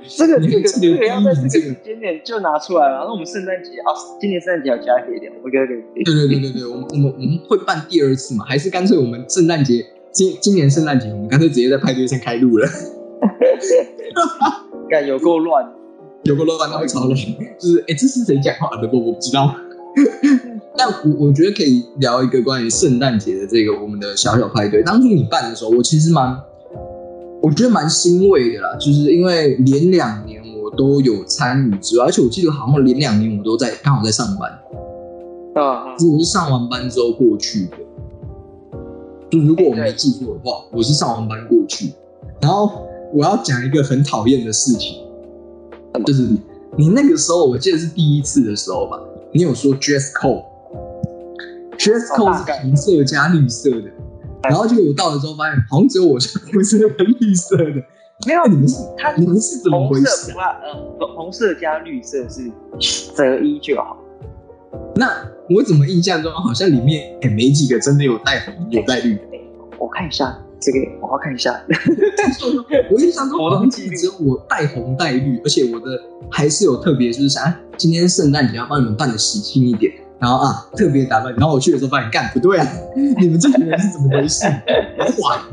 [0.07, 3.05] 这个这个这个要在这个时间点就拿出来了。
[3.05, 6.03] 那我们圣诞节啊，今年圣诞节要加一点，我觉得可以。
[6.03, 8.45] 对对对对对，我们我们我们会办第二次嘛？
[8.47, 12.69] 还是干脆我们圣诞节今今年圣诞节，我们干脆直接在派对上开录了。
[14.89, 15.67] 感有够乱，
[16.23, 17.19] 有够乱，那会超乱。
[17.59, 18.89] 就是哎，这是谁讲话的？
[18.93, 19.53] 我我不知道。
[20.79, 24.85] 但我我觉得可以聊一个关于圣诞节的这个我们的小小派对。
[24.85, 26.39] 当初你办的时候，我其实蛮，
[27.43, 28.77] 我觉得蛮欣慰的啦。
[28.77, 34.49] 就是因为连两年我都有参与之外，而且我记得好像连两年我都在刚好在上班。
[35.57, 37.79] 啊，我是上完班之后过去的。
[39.35, 41.93] 就如果我没记错的话，我是上完班过去，
[42.41, 42.87] 然后。
[43.13, 44.99] 我要讲一个很讨厌的事情，
[46.05, 46.23] 就是
[46.77, 48.99] 你那个时候，我记得是第一次的时候吧，
[49.33, 53.89] 你有说 dress code，dress code 是红色加绿色的，
[54.43, 57.81] 然后就我到了之后发现，好像只有我穿不是那个绿色的，
[58.27, 60.35] 没有你们是，他你们是怎么回事
[61.15, 62.51] 红色加绿色是
[63.15, 63.97] 择一就好。
[64.97, 65.11] 那
[65.51, 69.23] 我怎么印象中好像里面也没几个真的有带红有带绿的？
[69.79, 70.39] 我看一下。
[70.61, 71.63] 这个我要看一下，
[72.91, 82.67] 我印象中好像只有我带红带绿，而且我的还是有特别，就是想今天圣诞节要帮你们办的喜庆一点，然后啊特别打扮，然后我去的时候发现干不对啊，
[83.21, 84.47] 你们这群人是怎么回事？
[85.21, 85.47] 哇，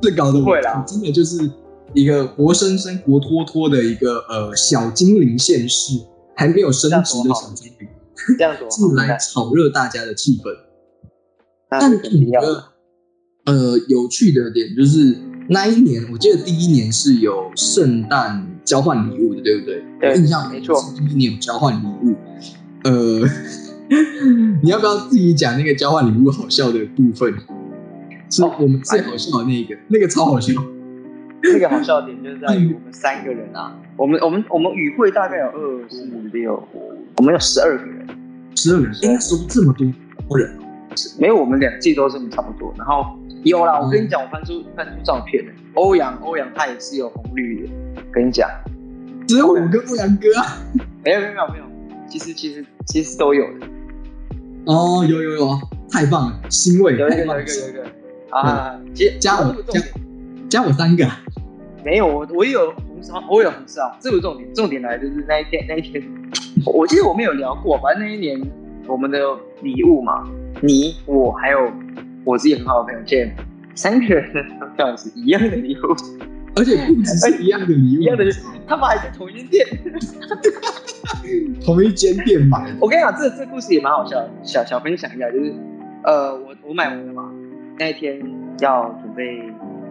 [0.00, 1.50] 最高的会啦，真的就是
[1.92, 5.98] 一个活生生活脱脱的一个呃小精灵现世，
[6.36, 7.88] 还没有升职的小精灵，
[8.38, 10.54] 这样子来炒热大家的气氛，
[11.68, 12.64] 但你觉得？
[13.46, 15.16] 呃，有趣的点就是
[15.48, 19.82] 那一年，我记得第一年是有圣诞交换礼物的，对不对？
[19.98, 22.14] 对，印象没错，第一年有交换礼物。
[22.84, 23.26] 呃，
[24.62, 27.34] 你要不要自己讲那个交换礼物好笑的部分？
[28.30, 30.52] 是我们最好笑的那个，那个超好笑。
[31.42, 36.62] 那个好笑的点就是在于我们三个人啊，我们我们我们与会大概有二四六，
[37.16, 38.06] 我们有十二个人，
[38.54, 40.58] 十二个人，应该说这么多人，
[41.18, 43.04] 没有我们两季都这么差不多，然后。
[43.42, 45.52] 有啦，我跟你讲，我翻出翻出照片了。
[45.72, 47.72] 欧阳，欧阳他也是有红绿的。
[48.12, 48.46] 跟你讲，
[49.26, 50.58] 只有我跟欧阳哥啊？
[51.02, 51.64] 没有没有没有没有，
[52.06, 53.66] 其实其实其实都有的。
[54.66, 55.58] 哦，有有有，
[55.90, 56.98] 太棒了，欣慰。
[56.98, 57.86] 有一个有一个有一个
[58.28, 59.80] 啊，加加我加
[60.50, 61.08] 加我三个。
[61.82, 66.02] 没有，我我也有红烧，我有红烧，这个重点，重点来就是那一天那一天，
[66.72, 68.40] 我记得我们有聊过，反正那一年
[68.86, 69.18] 我们的
[69.62, 70.28] 礼物嘛，
[70.60, 71.70] 你我还有。
[72.22, 73.34] 我自己很好的朋友见
[73.74, 74.30] 三个人
[74.76, 75.96] 票的是一样的礼物，
[76.54, 78.24] 而且不只是一样的礼物，一样的，
[78.66, 79.66] 他们还在同一间店，
[81.64, 82.70] 同一间店买。
[82.78, 85.54] 我跟你讲，这这故事也蛮好笑的，小小分享一下，就是
[86.04, 87.32] 呃，我我买完了嘛，
[87.78, 88.20] 那一天
[88.60, 89.42] 要准备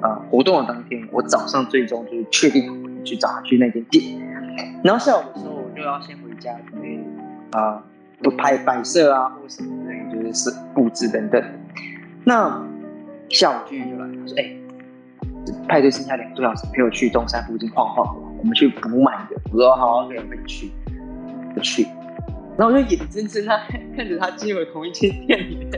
[0.03, 4.03] 呃活动的当天，我早上最终就是确定去找他去那间店，
[4.84, 6.99] 然后下午的时候我就要先回家准备
[7.52, 7.84] 啊
[8.23, 11.43] 不拍摆设啊或者什么的，就是是布置等等。
[12.23, 12.65] 那
[13.30, 14.56] 下午君就来，他说：“哎，
[15.67, 19.36] 派对剩下两个多小时，陪我去东山附近晃晃。”我们去补满的。
[19.52, 20.71] 我说好，可以去，
[21.56, 21.86] 就去。
[22.58, 23.58] 然后我就眼睁睁他
[23.95, 25.69] 看着他进入同一间店里面，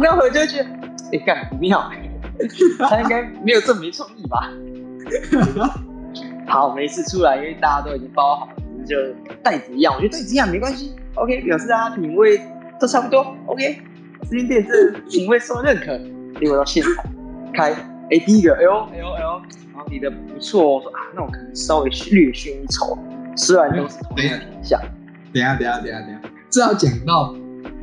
[0.00, 0.68] 那我就觉得，
[1.12, 1.90] 哎，干不妙，
[2.78, 4.50] 他应该没有这么没创意吧？
[6.46, 8.52] 好，没事出来，因为大家都已经包好了，
[8.86, 8.96] 就
[9.42, 10.94] 袋子一样，我觉得袋子一样没关系。
[11.14, 12.40] OK，表示啊品味
[12.80, 13.34] 都差不多。
[13.46, 13.78] OK，
[14.30, 15.98] 这间店这品味受认可。
[16.40, 17.04] 结果到现场
[17.52, 19.42] 开，哎，第一个 L L L，
[19.74, 22.96] 然后你的不错哦，说啊，那我可能稍微略逊一筹，
[23.34, 24.80] 虽然都是同一个品相。
[25.32, 27.34] 等下，等下，等下，等下，这要讲到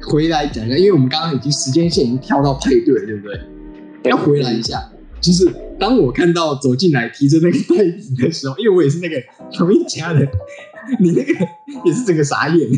[0.10, 3.40] 回来讲一下，因为我们刚刚已经时间线已经跳到派对了，对不对？
[4.04, 4.80] 要回来一下，
[5.20, 9.16] 就是当我看到走进来提着那个袋子的时候，因为我也是那个
[9.54, 10.20] 同一家的，
[11.00, 11.34] 你那个
[11.84, 12.70] 也是整个傻眼，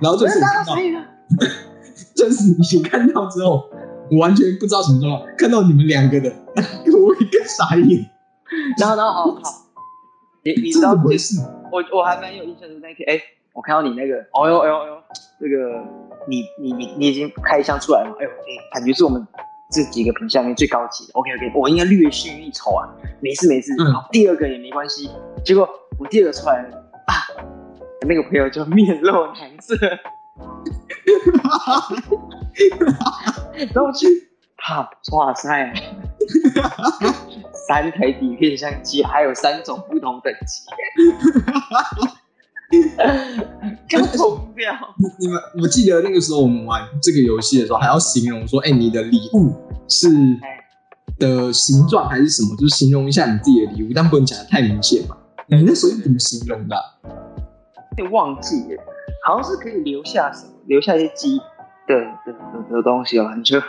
[0.00, 0.74] 然后就是看到，
[2.16, 3.68] 就是你看到之后，
[4.10, 8.10] 我完全不知道什么状况，看到你们两个的， 我一个傻眼，
[8.78, 9.40] 然后，然后，好好，
[10.44, 11.38] 你你知道 回事？
[11.70, 13.20] 我我还蛮有印象的那天，哎。
[13.52, 14.94] 我看到你那个，哦呦，哎呦，哎呦，
[15.40, 15.84] 这个
[16.28, 18.30] 你你你你已经开箱出来了，哎呦，
[18.72, 19.26] 感觉是我们
[19.70, 21.12] 这几个品相里面最高级的。
[21.14, 22.88] OK OK，我应该略逊一筹啊，
[23.20, 25.10] 没事没事，好，第二个也没关系。
[25.44, 27.14] 结果我第二个出来了啊，
[28.06, 29.76] 那个朋友就面露难色，
[33.72, 34.06] 然后去，
[34.56, 35.72] 哈，哇塞，
[37.52, 40.64] 三台底片相机，还有三种不同等级。
[43.88, 44.72] 刚疯掉！
[45.18, 49.52] 你们，我记得那个时候我们玩这个游戏的时候，还要形容说：“哎，你的礼物
[49.88, 50.08] 是
[51.18, 52.54] 的形状还是什么？
[52.56, 55.16] 就是形容一下你自己的礼物，但不能讲的太明显嘛。”
[55.48, 56.76] 你那时候怎么形容的？
[57.98, 58.82] 有点忘记了，
[59.26, 61.38] 好像是可以留下什么，留下一些记忆
[61.88, 63.28] 的的的的东西哦。
[63.36, 63.60] 你就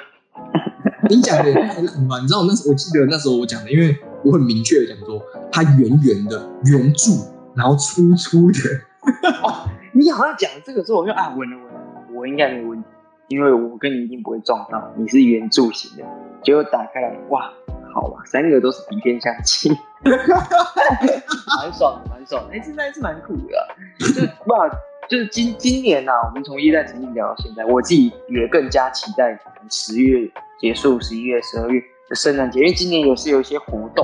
[1.09, 5.19] 你讲的很乱，你知道我那时我记得那时候我讲的，因为我很明确的讲说，
[5.51, 7.17] 它圆圆的圆柱，
[7.55, 8.59] 然后粗粗的。
[9.43, 11.81] 哦，你好像讲这个之后，我就啊，稳了稳了，
[12.13, 12.87] 我应该没问题，
[13.27, 16.05] 因为我跟你一定不会撞到，你是圆柱形的。
[16.43, 17.51] 结果打开来，哇，
[17.93, 19.69] 好吧，三个都是比天相气，
[20.03, 22.43] 蛮爽的，蛮爽。
[22.51, 23.67] 哎，现在是蛮苦的，
[23.99, 24.67] 就是哇，
[25.07, 30.27] 就是今今年呐，我们从一代曾经聊到现在，我自己也更加期待十月
[30.59, 34.03] 结束，十一月、十二月的圣诞节，因为今年也是有一些活动。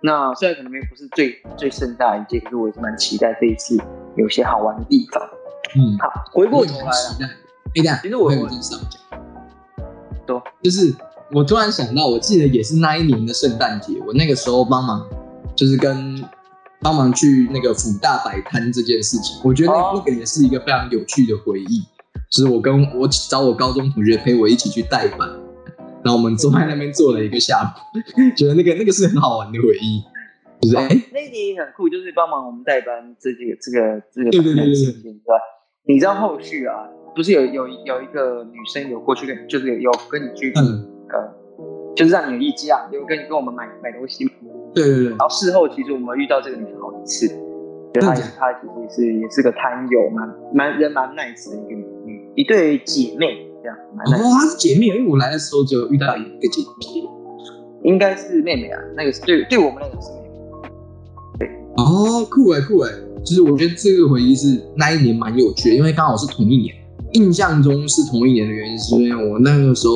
[0.00, 3.78] 那虽然可能没不是最最盛大一届，可是我也是蛮期待这一次
[4.16, 5.22] 有些好玩的地方。
[5.76, 6.92] 嗯，好，回过头来，
[7.76, 9.20] 哎呀，其实我有件事要讲，
[10.26, 10.42] 多。
[10.62, 10.94] 就是
[11.32, 15.04] 我突然想到，我记得也是那一年的圣诞节，我那个时候帮忙，
[15.56, 16.24] 就是跟
[16.80, 21.82] 帮忙去那个府大摆摊这件事情，我觉得那那个也是一个非常有趣的回忆，
[22.30, 25.28] 就是我跟我找我高中同学陪我一起去代班。
[26.04, 30.04] 然后我们坐在那边坐了一个下午，觉得那个那个是很好玩的回忆，
[30.64, 34.72] 就是哎，那你很酷，就是帮忙我们代班这几个这个这个对对对对
[35.02, 35.12] 对，
[35.86, 44.24] 你知道后续啊，不是有有有一个女生有过去跟，就是有有跟你去，嗯呃，就是让你有意见啊，有跟你跟我们买买东西，
[44.74, 47.28] 对对对，然后事后其实我们遇到这个女生好几次，
[47.92, 51.74] 对，她她其实是也是个摊友，蛮蛮人蛮 nice 的一个
[52.04, 53.50] 女一对姐妹。
[53.62, 53.78] 这样。
[53.94, 57.00] 蛮 nice 哦，她是姐妹，因为我来的时候就遇到一个姐姐，
[57.82, 58.78] 应该是妹妹啊。
[58.94, 60.23] 那个是对对我们那个是妹妹。
[61.76, 62.90] 对，哦，酷哎酷哎，
[63.24, 66.74] 就是我觉得这个回忆是那一年蛮有趣的，因为刚好是同一年。
[67.12, 69.94] 印象中是同一年的原因，是因为我那个时候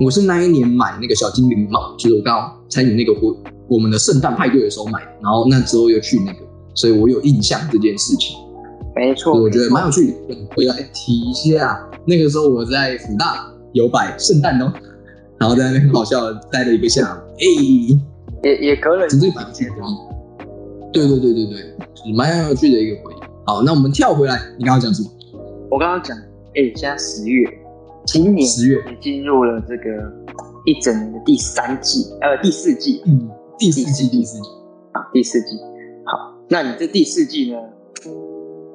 [0.00, 3.36] 我是那一年买那个小精灵帽，就是我刚好参与那个活
[3.68, 6.38] 我们的圣诞派对的时候买，然后那之后又去那个，
[6.74, 8.34] 所以我有印象这件事情。
[8.96, 10.14] 没错，我觉得蛮有趣的。
[10.56, 14.72] 回来提一下，那个时候我在福大有摆圣诞哦，
[15.38, 17.44] 然后在那边很好笑的待了一个下午，哎，
[18.42, 19.68] 也也隔了整整蛮有趣
[20.94, 21.08] 的。
[21.08, 23.16] 对对对对对，蛮有趣的一个回忆。
[23.44, 25.10] 好，那我们跳回来，你刚刚讲什么？
[25.70, 26.16] 我刚刚讲，
[26.54, 27.46] 哎，现在十月，
[28.06, 30.12] 今年十月也进入了这个
[30.64, 33.28] 一整年的第三季，呃，第四季，嗯，
[33.58, 34.48] 第四季，第四季，
[34.92, 35.56] 啊，第四季。
[36.06, 37.58] 好，那你这第四季呢？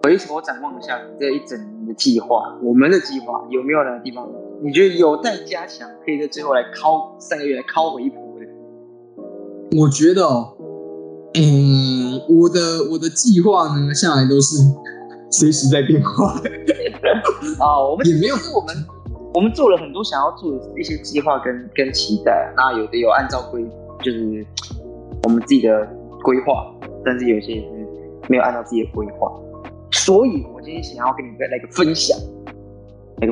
[0.04, 4.26] 回头展望一下你这一整年的计划，我们的计划有没有哪个地方
[4.64, 9.78] 你觉得有待加强，可以在最后来敲三个月来敲回一波的？
[9.78, 10.56] 我觉得哦，
[11.36, 12.60] 嗯，我的
[12.92, 14.58] 我的计划呢，向来都是
[15.32, 16.34] 随时在变化。
[17.60, 18.76] 啊， 我们也没有，我们
[19.34, 23.64] 我们做了很多想要做的一些计划跟跟期待，那有的有按照规，
[24.02, 24.46] 就是
[25.24, 25.88] 我们自己的
[26.24, 26.74] 规划，
[27.06, 27.88] 但是有些也是
[28.28, 29.32] 没有按照自己的规划。
[29.92, 32.18] 所以，我今天想要跟你来个分享。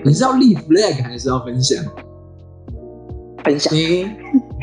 [0.04, 1.84] 你是要立 flag 还是要分享？
[3.44, 3.74] 分享。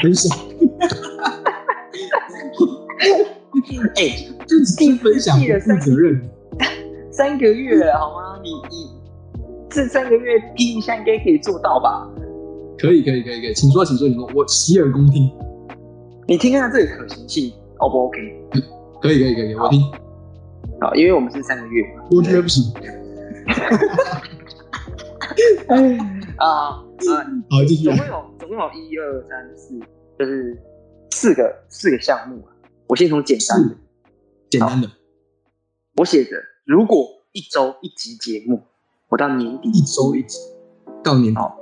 [0.02, 0.38] 分享。
[3.96, 4.08] 哎，
[4.46, 6.20] 就只是分享不负责任。
[7.12, 8.40] 三个月了，好吗？
[8.42, 8.90] 你你
[9.70, 12.08] 这三个月拼一下，应该可以做到吧？
[12.78, 15.30] 可以可以可以可以，请说请说，你说我洗耳恭听。
[16.26, 18.18] 你听看这个可行性，O 不 OK？
[19.00, 19.80] 可以可以可以，我听。
[20.80, 22.04] 好，因为我们是三个月嘛。
[22.10, 22.72] 我觉得不行。
[25.68, 25.98] 哎
[26.36, 26.70] 啊啊！
[27.50, 27.84] 好，继续。
[27.84, 29.78] 总共有总共有一二三四，
[30.18, 30.58] 就是
[31.10, 32.53] 四个四个项目啊。
[32.86, 33.76] 我先从简单的，
[34.50, 34.90] 简单的。
[35.96, 38.62] 我写着，如果一周一集节目，
[39.08, 40.38] 我到年底一周一集，
[41.02, 41.56] 到年好，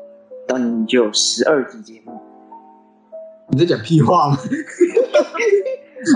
[0.48, 2.12] 到年底就有十二集节目。
[3.50, 4.38] 你在讲屁话吗？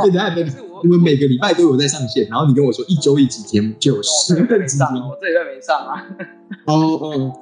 [0.03, 6.05] 等下等下， 我们每个礼拜都有在上线，然后你跟我说一周一集节目就有十二集，我这礼拜没上啊。
[6.67, 7.33] 哦哦，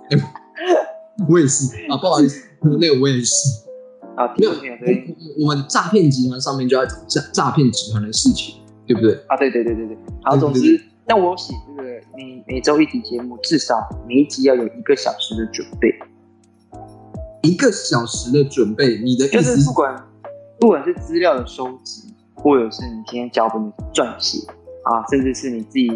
[1.31, 2.47] 我也是啊，不好意思，
[2.79, 3.64] 那个我也是
[4.17, 4.53] 啊，没有，
[5.41, 9.15] 我们诈骗集团上面就要讲诈诈骗集团的事情，对不对？
[9.29, 9.97] 啊，对对对对对。
[10.23, 13.75] 好，总之，那我写这个你每周一集节目，至少
[14.09, 15.89] 每一集要有一个小时的准备，
[17.43, 20.05] 一个小时的准备，你的意思是不管
[20.59, 22.11] 不管是资料的收集。
[22.37, 24.47] 或者是你今天脚本撰写
[24.83, 25.89] 啊，甚至是你自己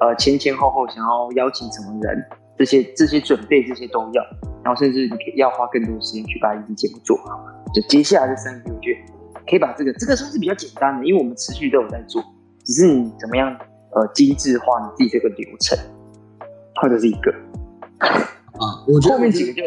[0.00, 2.24] 呃前前后后想要邀请什么人，
[2.58, 4.20] 这些这些准备这些都要，
[4.64, 7.38] 然后甚至你可以要花更多的时间去把一集节目做好。
[7.74, 12.22] 就接下来这三个月，我觉得可以把这个这个算是比较简单的，因为我们持续都有在做，
[12.64, 13.56] 只是你怎么样
[13.94, 15.78] 呃精致化你自己这个流程，
[16.80, 17.32] 或者是一个
[17.98, 19.62] 啊，我觉得后面几个就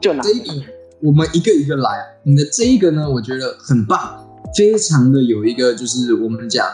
[0.00, 0.66] 就拿这一个
[1.02, 1.90] 我们一个一个来。
[2.22, 4.22] 你的这一个呢，我觉得很棒。
[4.56, 6.64] 非常的有一个就是我们讲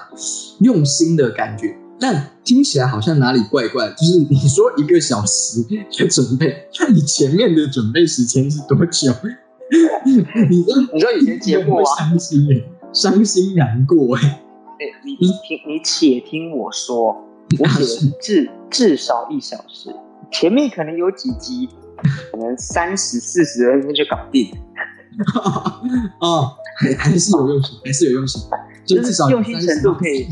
[0.61, 3.89] 用心的感觉，但听起来好像哪里怪怪。
[3.91, 9.13] 就是 你说一个小时的准备，那你前面的准备时间是多久？
[10.05, 14.23] 你说你说以前节目啊，伤心哎，伤心难过哎。
[14.23, 17.17] 哎，你你听你且听我说，
[17.59, 19.95] 我写至至少一小时，
[20.33, 21.69] 前面可能有几集，
[22.31, 24.51] 可能三十四十分钟就搞定。
[26.21, 26.57] 啊。
[26.99, 28.43] 还是有用心，还是有用心，
[28.85, 30.27] 就至少用心程度可以，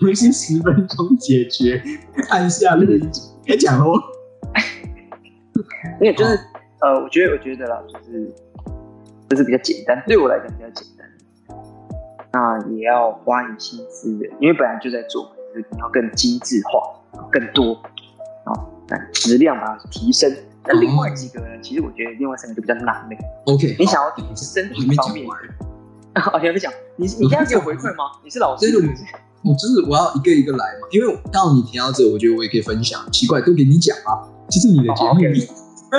[0.00, 1.82] 回心十分钟解决，
[2.30, 3.10] 按下录音，
[3.46, 3.94] 可以讲喽。
[6.00, 6.38] 因为就是
[6.80, 8.32] 呃，我觉得我觉得啦，就是
[9.28, 11.06] 就是比较简单，对我来讲比较简单。
[12.32, 17.74] 那也要花点心思的，因为本来就在做，就是你要更精致化，更多
[18.44, 18.52] 啊，
[18.88, 20.34] 但质量把它提升。
[20.66, 21.46] 那另外几个呢？
[21.62, 23.16] 其实我觉得另外三个就比较难嘞。
[23.44, 25.26] OK，你想要身体方面？
[26.16, 26.72] 哦，你还没讲？
[26.96, 28.04] 你你现在给我回馈吗？
[28.24, 28.66] 你是老师？
[29.44, 33.00] 我就是我要一个一个来嘛，因为刚好你提到这，我觉得我也可以分享。
[33.12, 35.20] 奇怪，都给你讲啊，这是你的节目。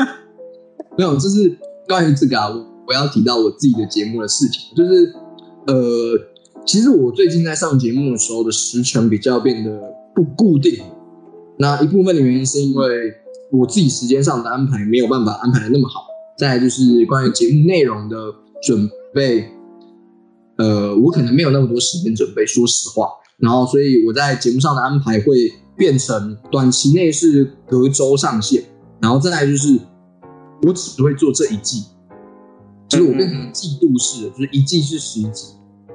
[0.97, 5.13] 没有，这是关于这个啊，我我要提到我自己的节目的事情，就是
[5.67, 5.75] 呃，
[6.65, 9.79] 其实我最近在上节目的时候的时程比较变得
[10.15, 10.83] 不固定。
[11.57, 13.13] 那一部分的原因是因为。
[13.51, 16.01] 我自己时间上的安排没有办法安排的那么好，
[16.37, 18.17] 再就是关于节目内容的
[18.61, 19.47] 准备，
[20.57, 23.07] 呃，我可能没有那么多时间准备，说实话。
[23.37, 28.63] 然后，所以我在节目上的安排会变成短期内是隔周上线，
[29.01, 29.77] 然后再来就是
[30.63, 31.83] 我只会做这一季，
[32.87, 35.47] 就是我变成季度式，就是一季是十集。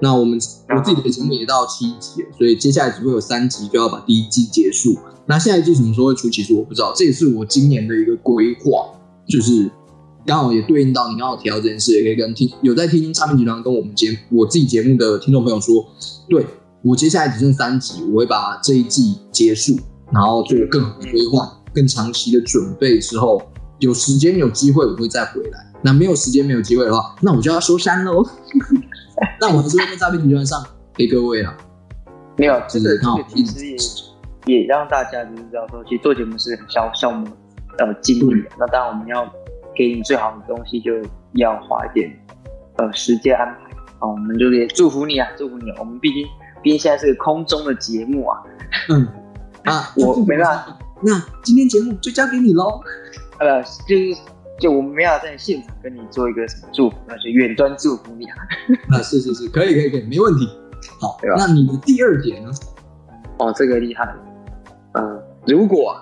[0.03, 4.97] 那我们我自己的节目也到七集了，所以接下来只会有三集就要把第一季结束。
[5.27, 6.29] 那下一季什么时候会出？
[6.29, 8.91] 其实我不知道，这也是我今年的一个规划，
[9.27, 9.71] 就是
[10.27, 15.87] 刚好也对应到你刚好提到这件事，也可以跟听有在听唱片集团跟我们节我自己节目的听众朋友说，
[16.29, 16.47] 对
[16.83, 19.77] 我接下来只剩三集，我会把这一季结束，
[20.13, 23.43] 然后做更好的规划、更长期的准备之后，
[23.79, 25.67] 有时间有机会我会再回来。
[25.83, 28.23] 那没有时间没有机会的话，那我就要收山喽。
[29.41, 30.63] 那我还是会在诈骗集团上
[30.95, 31.57] 给各位啊，
[32.37, 33.67] 没有这个这个其实
[34.47, 37.27] 也也让大家就是知道说，其实做节目是很消消磨
[37.79, 38.51] 呃精力的。
[38.59, 39.31] 那当然我们要
[39.75, 40.93] 给你最好的东西，就
[41.35, 42.11] 要花一点
[42.77, 44.09] 呃时间安排啊。
[44.09, 45.71] 我们就也祝福你啊，祝福你。
[45.79, 46.27] 我们毕竟
[46.63, 48.43] 毕竟现在是个空中的节目啊。
[48.89, 49.09] 嗯
[49.65, 50.79] 啊，我没办法。
[51.03, 52.81] 那今天节目就交给你喽。
[53.39, 54.17] 呃，就是。
[54.61, 58.37] 就我们没有在现场跟你做一个什么祝福，那就远端祝福你啊！
[58.93, 60.47] 啊，是是是，可以可以可以，没问题。
[61.01, 61.37] 好，对吧？
[61.39, 62.51] 那你的第二点呢？
[63.39, 64.15] 哦，这个厉害。
[64.93, 65.97] 呃，如果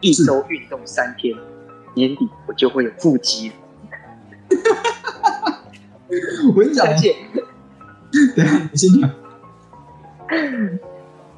[0.00, 1.36] 一周运动三天，
[1.92, 3.52] 年底我就会有腹肌。
[6.48, 6.86] 我跟你讲，
[8.34, 9.10] 对啊，你先讲。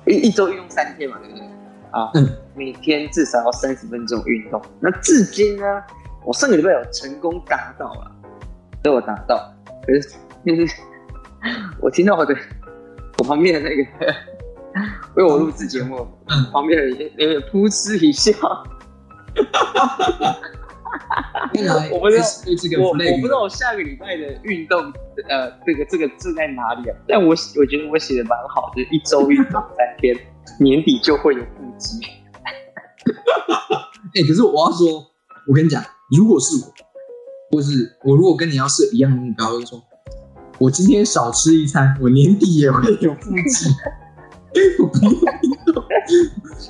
[0.07, 1.47] 一一周运动三天嘛，对不对？
[1.91, 4.61] 啊，嗯，每天至少要三十分钟运动。
[4.81, 5.83] 那至今呢？
[6.25, 8.11] 我上个礼拜有成功达到了，
[8.83, 9.53] 都有达到，
[9.87, 10.01] 可是
[10.47, 10.77] 就是
[11.83, 12.33] 我听到我的
[13.19, 14.15] 我旁边的那个
[15.17, 16.07] 为我录制节目，
[16.53, 18.33] 旁边的人有点噗嗤一笑。
[21.93, 22.25] 我不知道
[22.81, 24.93] 我我不知道我下个礼拜的运动
[25.29, 26.97] 呃这个这个字在哪里啊？
[27.09, 30.17] 但我我觉得我写的蛮好的，一周运动三天，
[30.61, 31.99] 年底就会有腹肌。
[34.15, 35.07] 哎，可是我要说，
[35.49, 35.83] 我跟你讲，
[36.17, 36.73] 如果是我，
[37.57, 39.83] 或是我如果跟你要设一样的目标，就说，
[40.59, 43.71] 我今天少吃一餐，我年底也会有腹肌。
[44.79, 45.83] 我不用运动，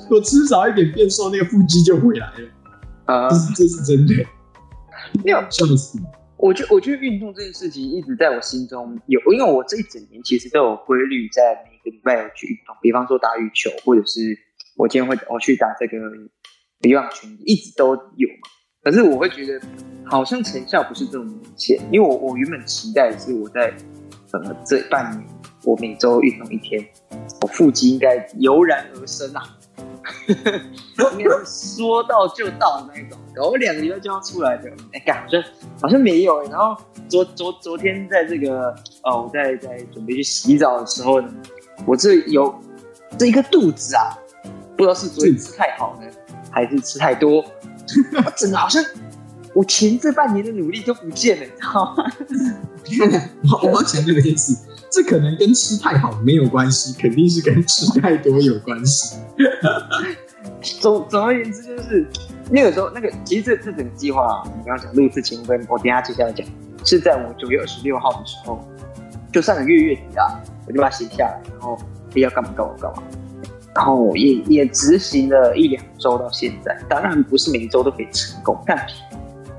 [0.09, 2.49] 我吃少一点变瘦，那个腹肌就回来了。
[3.05, 4.25] 啊，这是这是真的。
[5.23, 5.99] 没有笑死！
[6.37, 12.75] 我觉我觉得运动这件事情一直在我心中有，因为我这一整年其实都有规律，在每个礼拜有去运动。
[12.81, 14.37] 比方说打羽球，或者是
[14.75, 15.97] 我今天会我去打这个
[16.79, 18.49] 游泳圈，一直都有嘛。
[18.81, 19.65] 可是我会觉得
[20.05, 23.73] 好像成效不是这么明显，因为我我原本期待是我在
[24.31, 25.25] 呃这半年
[25.63, 26.85] 我每周运动一天，
[27.41, 29.41] 我腹肌应该油然而生啊。
[31.17, 34.69] 应该是说到就到的那一种，我两个礼拜就要出来的。
[34.91, 35.43] 哎，感好像
[35.81, 36.41] 好像没有。
[36.49, 36.75] 然后
[37.07, 38.73] 昨昨昨天在这个
[39.03, 41.29] 哦，我在在准备去洗澡的时候呢，
[41.85, 42.53] 我这有
[43.17, 44.17] 这一个肚子啊，
[44.75, 46.07] 不知道是昨天吃太好呢，
[46.51, 47.43] 还是吃太多，
[48.25, 48.83] 我整个好像
[49.53, 51.51] 我前这半年的努力都不见了，你
[52.95, 53.19] 知道吗？
[53.63, 54.72] 我要讲这个意思。
[54.93, 59.17] 这可能跟吃太好没有关系，肯定是跟吃太多有关系。
[60.79, 62.05] 总总而言之，就是
[62.51, 66.45] 那个时候，那个其实这这整个计划，你刚刚讲录制前跟我等下接下来讲，
[66.85, 68.63] 是在我九月二十六号的时候，
[69.31, 71.75] 就上个月月底啊，我就把它写下来，然后
[72.13, 73.03] 要干嘛干嘛干嘛，
[73.73, 78.77] 然后也也执行了一两周到现在，当然不是每一周都可以成功，但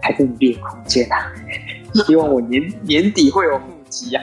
[0.00, 1.32] 还在努力空间啊。
[2.06, 4.22] 希望我年年底会有腹肌啊。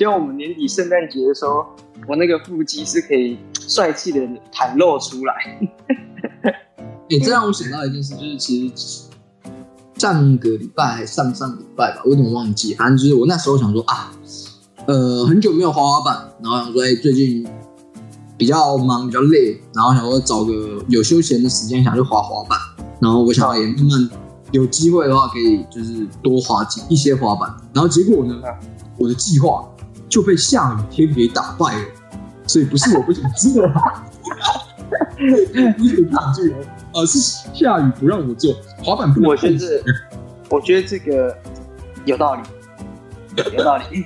[0.00, 1.66] 希望我们年底圣诞节的时候，
[2.08, 3.36] 我那个腹肌是可以
[3.68, 4.18] 帅气的
[4.50, 5.34] 袒露出来。
[6.42, 9.10] 哎，这让我想到一件事，就是其实
[9.98, 12.72] 上个礼拜、上上礼拜吧，我有点忘记。
[12.76, 14.10] 反正就是我那时候想说啊，
[14.86, 17.46] 呃，很久没有滑滑板，然后想说，哎，最近
[18.38, 22.58] 比较忙，比较累，然后想说找个有休闲的时间，想去滑滑板。
[23.02, 24.10] 然后我想也慢慢
[24.52, 27.54] 有机会的话，可以就是多滑几一些滑板。
[27.74, 28.40] 然后结果呢，
[28.96, 29.62] 我的计划。
[30.10, 31.84] 就被下雨天给打败了，
[32.46, 33.66] 所以不是我不想做，
[35.16, 36.44] 不是不想做，
[36.92, 37.18] 而是
[37.54, 38.52] 下雨不让我做
[38.82, 39.14] 滑板。
[39.22, 39.82] 我觉得，
[40.50, 41.34] 我觉得这个
[42.04, 42.42] 有道理，
[43.56, 44.04] 有道理，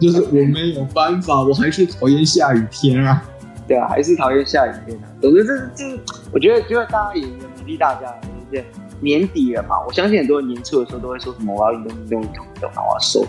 [0.00, 3.22] 就是我没有办法，我还是讨厌下雨天啊。
[3.66, 5.04] 对啊，还是讨厌下雨天啊。
[5.20, 6.00] 总之，这这，
[6.32, 8.10] 我觉得，觉得大家也鼓励大家，
[8.50, 8.64] 就是
[9.00, 9.76] 年底了嘛。
[9.86, 13.26] 我相信很多人年初的时候都会说什么我要运动运动运动运动，然后我要瘦。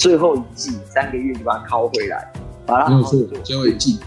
[0.00, 2.32] 最后一季三个月就把它拷回来，
[2.64, 3.20] 把它好好做。
[3.44, 4.00] 最后一季，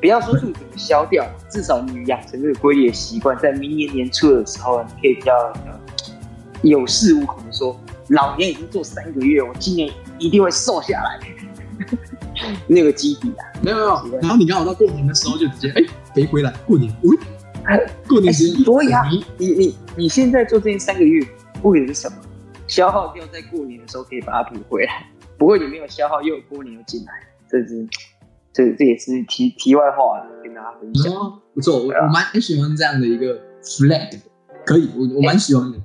[0.00, 5.52] 不要说肚子消掉，至少你养成这个规律的习惯，在明年年初的时候，你可以比较
[6.62, 11.20] 有恃无恐的说：“老年已经做三个月，我今年一定会瘦下来。
[12.66, 14.20] ”那个基底啊，没有没有。
[14.22, 16.90] 然后你刚好到过年的时候就直接哎肥回来，过年，
[18.08, 19.02] 过年时所以啊，
[19.36, 21.22] 你你你现在做这三个月
[21.62, 22.16] 为的是什么？
[22.70, 25.04] 消耗掉在过年的时候可以把它补回来，
[25.36, 27.12] 不过你没有消耗，又过年又进来，
[27.48, 27.84] 这是
[28.52, 31.12] 这这也是题题外话，跟大家分享。
[31.52, 34.20] 不错，我我蛮喜欢这样的一个 flag，
[34.64, 35.78] 可以，我我蛮喜欢的。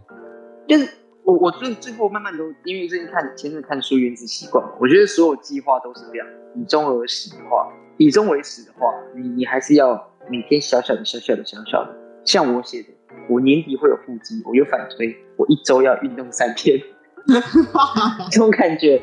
[0.67, 0.88] 就是
[1.23, 7.67] 我我最最后慢慢都因为最近看前阵看书原子习惯嘛，我觉得所有计划都是这样，以终而始的话，
[7.97, 12.89] 以终为始的话，你你还是要每天小小的小小的小小的，像我写的。
[13.28, 16.80] 我年底会有腹肌，我又反推，我一周要运动三天，
[18.32, 19.01] 这种感觉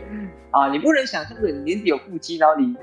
[0.50, 2.76] 啊，你不能想象的年底有腹肌，然后你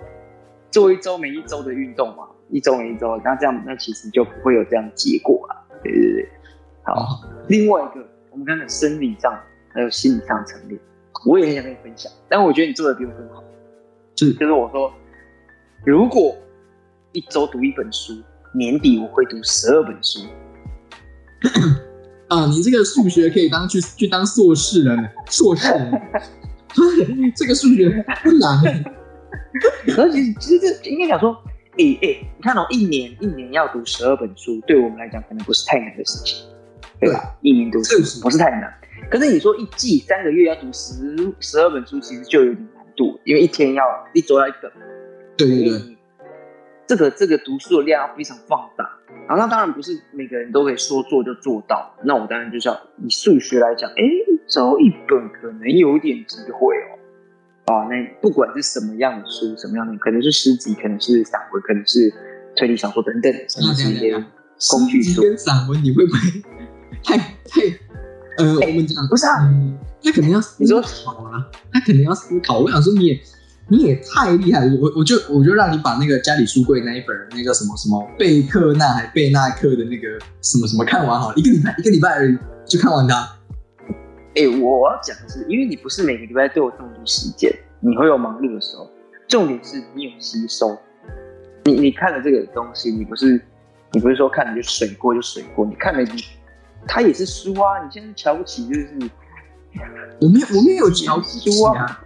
[0.70, 5.56] 做一周每一周的运动嘛，一周每一周，那这样那其实就不会有这样的结果了。
[5.82, 6.30] 对对对，
[6.84, 9.34] 好，另外一个我们刚才生理上
[9.74, 10.80] 还有心理上层面，
[11.26, 13.44] 我也很想跟你分享，但我觉得你做的比我更好，
[14.16, 14.92] 是就是我说，
[15.86, 16.36] 如果
[17.14, 18.14] 一周读一本书，
[18.54, 20.20] 年底我会读十二本书。
[22.30, 24.96] 啊，你这个数学可以当去去当硕士了，
[25.30, 25.68] 硕士，
[27.36, 27.90] 这个数学
[28.24, 28.84] 不难。
[29.98, 31.36] 而且其实这应该讲说，
[31.72, 36.46] 哎哎，你看哦，一年一年要读十二本书，对我们来讲可能不是太难的事情，
[37.00, 37.36] 对吧？
[37.42, 38.72] 一年读书不是太难。
[39.10, 43.84] 可是你说一季三个月要读十十二本书，其实就有点难度，因为一天要
[44.14, 44.72] 一周要一本。
[45.36, 45.98] 对对对，
[46.90, 48.84] 这个这个读书的量要非常放大。
[49.28, 56.98] 然后那当然不是每个人都可以说做就做到，那我当然就是要以数学来讲，哎，一周一本可能有点机会哦。
[57.72, 62.12] 啊，那不管是什么样的书，什么样的，可能是诗集，可能是散文，可能是
[62.56, 64.14] 推理小说等等，甚至是一些
[64.72, 66.20] 工具书跟散文，你会不会
[67.04, 67.62] 太太
[68.40, 69.48] 呃，我们讲不是啊？
[70.02, 70.66] 他可能要思
[71.06, 72.58] 考啊，他可能要思考。
[72.58, 73.20] 我想说，你也
[73.70, 83.16] 你也太厉害了，我我就我就让你把那个家里书柜那一本那个什么什么贝克纳还贝纳克的那个什么什么看完好，一个礼拜一个礼拜而已就看完它。
[84.36, 88.90] 哎，我要讲的是，因为你不是每个礼拜都有这么多时间，你会有忙碌的时候。
[89.28, 90.76] 重点是你有吸收，
[91.66, 93.40] 你你看了这个东西，你不是
[93.92, 96.24] 你不是说看了就水过就水过，你看了你
[96.88, 97.84] 它也是书啊。
[97.84, 98.98] 你现在瞧不起就是，
[100.20, 102.02] 我没有我没有瞧不起书啊，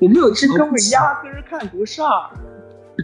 [0.00, 2.06] 我没有，去根本压根看不上。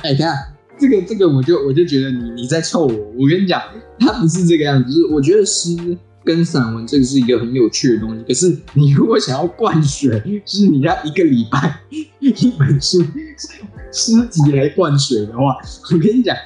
[0.02, 0.34] 哎，看
[0.78, 2.94] 这个这个，我就我就觉得你你在臭我。
[3.18, 3.62] 我跟你讲，
[4.00, 5.96] 他不是这个样子，就是我觉得诗。
[6.24, 11.78] 跟散文这个是一个很有趣的东西，可是你如果想要灌水，就是你要一个礼拜
[12.18, 13.00] 一本书
[13.94, 15.56] 诗集来灌水的话，
[15.92, 16.36] 我跟你讲，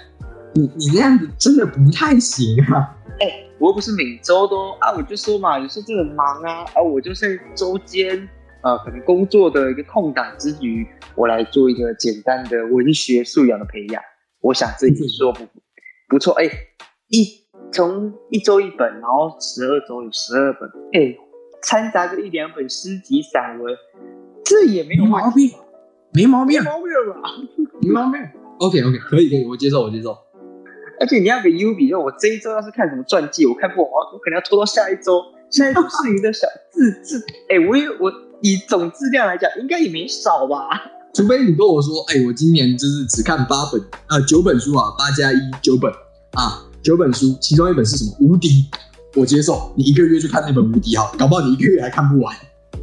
[0.52, 2.94] 你你那样子真的不太行啊！
[3.20, 3.26] 哎，
[3.58, 8.28] 我又不是每周都啊，我就说嘛，有时候真的忙啊，啊，我就是周间
[8.62, 14.02] 呃，可能工作的一个空档之余，我来做一个简单的文学素养的培养，
[14.40, 15.46] 我想这也说不
[16.08, 16.44] 不错，哎，
[17.08, 17.40] 一。
[17.72, 21.14] 从一周一本，然后十二周有十二本，哎，
[21.62, 23.72] 掺杂着一两本诗集散文，
[24.44, 25.52] 这也没有毛病，
[26.12, 27.30] 没毛病，没毛病吧？
[27.80, 28.20] 没毛病。
[28.58, 30.18] OK OK，可以可以，我接受我接受。
[30.98, 35.22] 而且你要给 U 比，就我这一周要是看什么传记，我看不完，我可能要拖到下一周。
[35.48, 40.68] 下一周是你的小字字，哎，我也我以总质量来讲，应该也没少吧？
[41.14, 45.90] 除非你跟我说，哎，我今年就是只看八本，呃，九本书啊，八加一九本
[46.32, 46.66] 啊。
[46.82, 48.16] 九本书，其中一本是什么？
[48.20, 48.64] 无敌，
[49.14, 49.70] 我接受。
[49.76, 52.34] 你一个月就看那本无敌好，搞不好你一个月还看不完。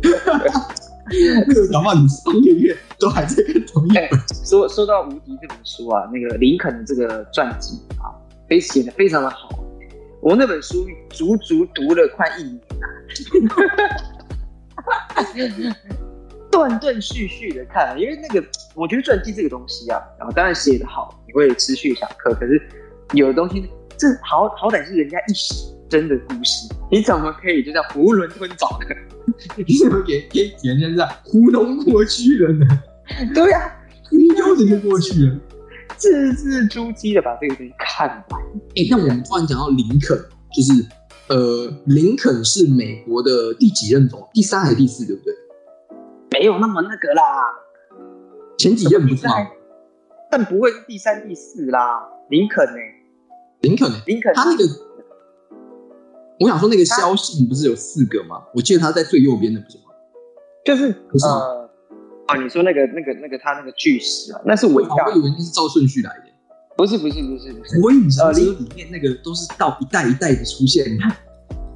[1.71, 4.07] 搞不好你三个月都还在看同一本。
[4.45, 8.13] 说说到无敌这本书啊，那个林肯的这个传记啊，
[8.47, 9.49] 非写的非常的好。
[10.21, 12.85] 我那本书足足读了快一年啊，
[16.51, 22.61] 断断续续的看，因为那个我觉得传记这个东西啊，然后当然写的好，你会持续想课，可是
[23.13, 23.69] 有的东西。
[23.99, 25.33] 这好好歹是人家一
[25.89, 28.95] 生的故事，你怎么可以就这样囫囵吞枣呢？
[29.55, 32.67] 你怎么给给人家这样糊弄过去了呢？
[33.33, 33.75] 对呀，
[34.11, 35.35] 一溜子就过去了，
[35.95, 38.39] 字字珠玑的把这个东西看完。
[38.75, 40.15] 哎，那我们突然讲到林肯，
[40.53, 40.85] 就是
[41.29, 44.27] 呃，林肯是美国的第几任总？
[44.33, 45.05] 第三还是第四？
[45.05, 45.33] 对不对？
[46.31, 47.23] 没有那么那个啦，
[48.57, 49.33] 前几任不是吗，
[50.31, 52.07] 但不会是第三、第四啦。
[52.29, 52.79] 林肯呢？
[53.61, 54.63] 林肯，林肯，他那个，
[56.39, 58.43] 我想说那个肖信不是有四个吗？
[58.53, 59.83] 我记得他在最右边的不是吗？
[60.63, 61.69] 就是不是呃，
[62.27, 66.25] 啊，你说那个那个那个他那个巨石啊，那是伟大，我以为那是照顺序来的，
[66.77, 70.85] 不是不是不是不是，我以为呃里面那个都是到一代一代的出现，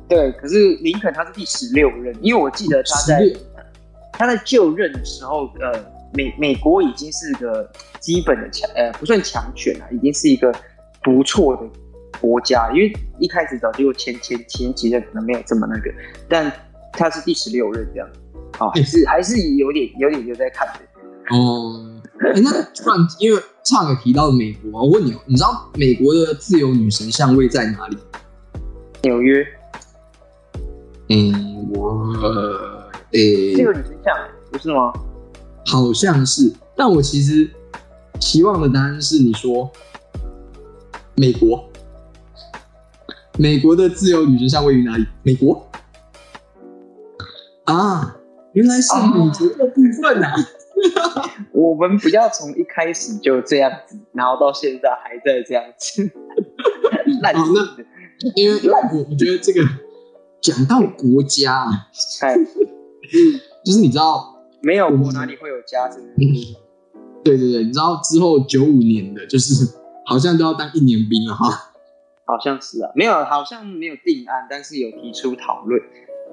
[0.08, 3.34] 对，可是林肯他是第十六任，因为我记得他在
[4.14, 5.84] 他在就任的时候，呃，
[6.14, 10.54] 美美国已经是个基本的强，呃，不算强权了，已经是一个。
[11.04, 11.64] 不错的
[12.20, 15.91] 国家，因为一开始早就前前前几任可能没有这么那个，
[16.30, 16.54] 但
[16.93, 18.08] 他是第十六任这样，
[18.60, 20.74] 啊，还是还是有点有点有在看的。
[21.36, 27.97] 哦，哎，那突然因为唱有提到美国，我问你哦，你知道美国的自由女神像位在哪里？
[29.03, 29.45] 纽约。
[31.09, 32.14] 嗯，我
[33.12, 34.16] 诶，自由女神像
[34.51, 34.91] 不是吗？
[35.66, 37.49] 好像是，但我其实
[38.20, 39.70] 期望的答案是你说。
[41.14, 41.70] 美国，
[43.38, 45.05] 美国的自由女神像位于哪里？
[45.22, 45.70] 美国
[47.66, 48.16] 啊，
[48.53, 50.34] 原来是美国的部分啊！
[51.53, 56.09] 我们不要从一开始就这样子，然后到现在还在这样子。
[57.21, 57.32] 那
[58.36, 58.59] 因为
[58.93, 59.61] 我我觉得这个
[60.41, 61.65] 讲到国家，
[62.21, 62.36] 哎，
[63.65, 65.88] 就是你知道，没有我哪里会有家？
[65.89, 66.13] 真的，
[67.23, 69.79] 对对对，你知道之后九五年的，就是。
[70.03, 71.71] 好像都要当一年兵了哈，
[72.25, 75.79] 好像是啊，没有，好像没有定案，但是有提出讨论，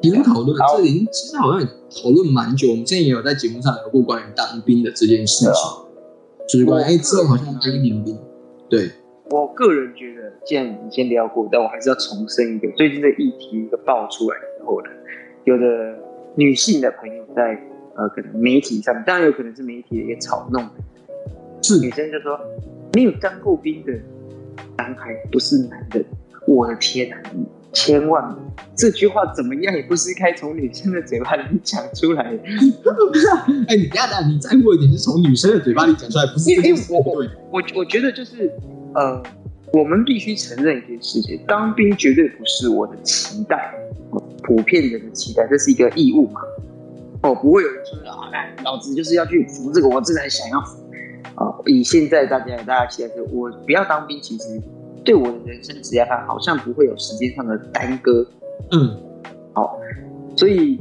[0.01, 2.71] 提出讨论，这已经其实好像讨论蛮久。
[2.71, 5.53] 我们之前也有在节目上聊过关于当兵的这件事情，
[6.49, 8.19] 就是关于哎之后好像当一年兵。
[8.69, 8.91] 对，
[9.31, 14.89] 我个人觉得，既然你先聊过，但我还是要重申一个，最近的议题一个爆出来之后呢，
[15.45, 15.97] 有的
[16.35, 17.61] 女性的朋友在
[17.97, 20.69] 呃可能媒体上，当然有可能是媒体的一个嘲弄，
[21.63, 22.39] 是女生就说。
[22.95, 23.93] 没有当过兵的
[24.79, 26.03] 男孩不是男人，
[26.47, 27.17] 我的天哪！
[27.79, 28.37] 千万
[28.75, 32.39] 这句话怎么样也不是该从女生的嘴巴里讲出来的。
[33.69, 36.51] 哎，你等下，你在乎的点是从女生的嘴巴里讲出来，不是？
[36.51, 38.51] 因为我我我我觉得就是
[38.95, 39.23] 呃，
[39.73, 43.73] 我们必须承认一件事情：当兵绝对不是我的期待，
[44.43, 46.41] 普遍人的期待，这是一个义务嘛。
[47.23, 48.31] 哦，不会有人说啊，
[48.65, 50.83] 老子就是要去服这个，我自然想要服。
[51.35, 54.61] 啊，以现在大家大家期待是，我不要当兵，其实
[55.09, 58.27] 对我的人生职业上好像不会有时间上的耽搁。
[58.73, 59.01] 嗯，
[59.55, 59.81] 好，
[60.37, 60.79] 所以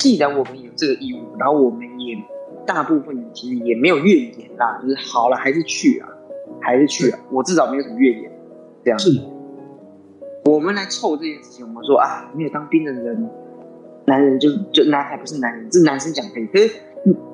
[0.00, 2.18] 既然我们有这个义务，然后我们也
[2.66, 6.08] 大部分其实也没有怨言啦，就是好了还是去啊，
[6.60, 8.32] 还是去啊，我至少没有什么怨言。
[8.84, 9.10] 这样是，
[10.44, 13.30] 我们来凑这件事情，我们说啊，没有当兵的人，
[14.06, 16.80] 男人就就男孩不是男人，是男生讲可以，可是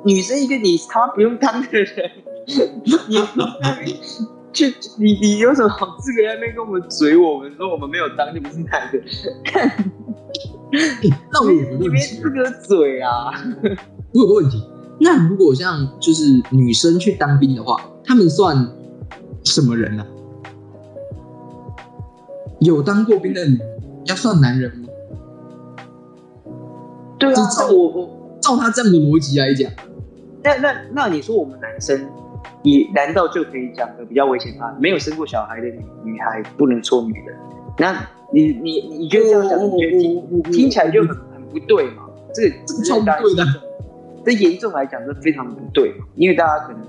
[0.04, 2.10] 女生一个你他妈不用当的人。
[3.08, 3.16] 你
[4.52, 7.16] 去你你有什么好资格在那边跟我们嘴？
[7.16, 8.98] 我们说我们没有当就不是男的。
[11.32, 13.30] 那我有个问题，资格嘴啊！
[14.12, 14.62] 我有个问题，
[15.00, 18.68] 那如果像就是女生去当兵的话，他们算
[19.44, 20.06] 什么人呢？
[22.60, 23.58] 有当过兵的女
[24.06, 24.88] 要算男人吗？
[27.18, 29.70] 对啊，照我我照他这样的逻辑来讲，
[30.42, 32.06] 那那那你说我们男生？
[32.62, 34.76] 你难道就可以讲的比较危险吗？
[34.80, 37.36] 没有生过小孩的女女孩不能做女人？
[37.78, 42.08] 那你你你觉得这样讲，你觉得听听起来就很很不对嘛？
[42.34, 43.44] 这个这个超不对的。
[44.24, 46.04] 这严重来讲，是非常不对嘛？
[46.16, 46.82] 因为大家可能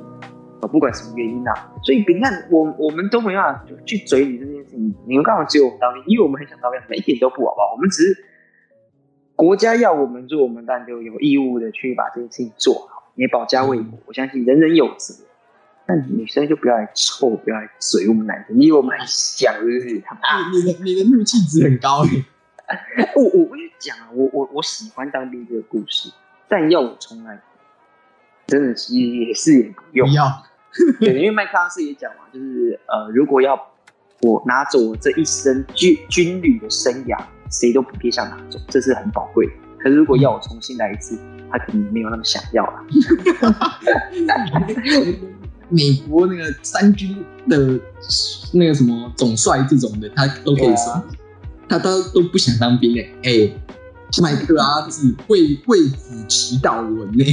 [0.61, 4.93] 啊不管什么原因啊，所以你看我我们都没办法去追你这件事情。
[5.05, 6.03] 你们干嘛只有我们当兵？
[6.07, 7.73] 因为我们很想当兵，一点都不好不好？
[7.75, 8.25] 我们只是
[9.35, 13.99] 国家要我们做，我们当然就有义务的去把这件事情做好，也保家卫国。
[14.07, 15.13] 我相信人人有责。
[15.89, 19.87] 那女生就不要来臭，不要来嘴我们男生，因为我们很香，是不是？
[19.89, 20.01] 你
[20.71, 22.05] 的你的怒气值很高
[23.15, 23.23] 我！
[23.23, 26.11] 我我跟你讲啊，我我我喜欢当兵这个故事，
[26.47, 27.41] 但要我重来，
[28.45, 30.07] 真的是也是也不用。
[30.07, 30.43] 不要，
[31.01, 33.59] 对，因为麦克阿瑟也讲嘛，就是呃，如果要
[34.21, 37.19] 我拿走我这一生军军旅的生涯，
[37.49, 39.53] 谁都不必想拿走，这是很宝贵的。
[39.79, 41.17] 可是如果要我重新来一次，
[41.49, 42.85] 他可能没有那么想要了。
[45.69, 47.79] 美国那个三军的
[48.51, 51.03] 那个什么总帅这种的，他都可以说，
[51.67, 53.51] 他都都不想当兵哎哎，
[54.21, 57.23] 麦克阿瑟为为子祈祷文呢？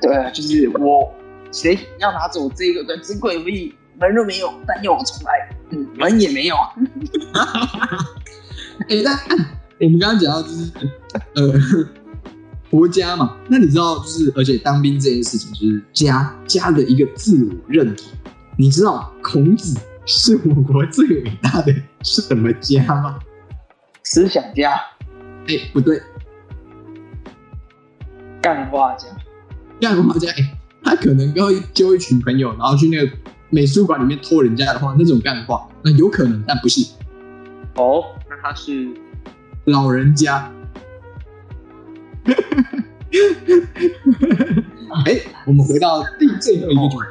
[0.00, 1.12] 对啊，就是我
[1.52, 6.56] 谁要拿走这个的珍贵武器，门都没有，但要我重来，嗯，门也没有。
[8.88, 9.10] 哎，那
[9.80, 10.70] 我们刚刚讲到就是
[11.34, 11.52] 呃。
[12.70, 18.06] 国家嘛，那你知道，就是而且当兵这件事情，就是家家的一个自我认同。
[18.58, 23.18] 你知道孔子是我国最伟大的什么家吗？
[24.02, 24.72] 思想家？
[25.46, 26.02] 哎，不对，
[28.42, 29.06] 干画家。
[29.80, 33.12] 干画家，哎，他可能会揪一群朋友，然后去那个
[33.50, 36.84] 美术馆里面偷人家的画，那种干画，那有可能，但不是。
[37.76, 38.88] 哦，那他是
[39.66, 40.50] 老人家。
[45.06, 47.06] 哎，我们回到第最后一个主题。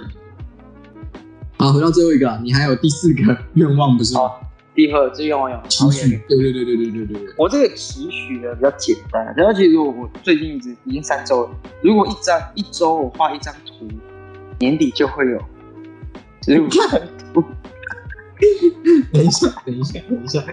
[1.57, 4.13] 好，回到最后一个，你还有第四个愿望不是？
[4.15, 4.29] 吗，
[4.73, 6.21] 第二这愿望有期许。
[6.27, 7.33] 对对对对对对对对。
[7.37, 11.49] 我这个期许呢比较简单，然后其实我我最近一直已经三周了。
[11.81, 13.87] 如果一张一周我画一张图，
[14.59, 15.41] 年底就会有
[16.43, 16.85] 十五张
[17.33, 17.41] 图。
[19.13, 20.43] 等一下，等一下，等一下！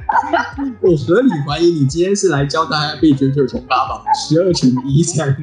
[0.81, 5.37] 我合理怀疑你今天是来教大家背九九乘法宝，十二乘一三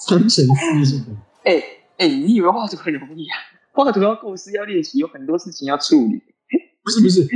[0.00, 1.18] 三乘四是吗？
[1.44, 1.62] 哎
[1.98, 3.36] 哎，你以为画图很容易啊？
[3.72, 6.22] 画图要构思，要练习，有很多事情要处理。
[6.82, 7.26] 不是不是，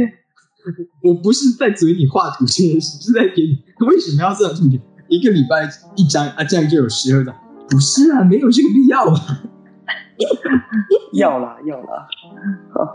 [1.03, 4.81] 我不是在嘴你画图这件事，是在给你为什么要这样处理？
[5.09, 7.35] 一个礼拜一张啊，这样就有十二张？
[7.69, 9.43] 不是啊，没有这个必要啊！
[11.13, 12.09] 要 啦要啦，
[12.73, 12.93] 好。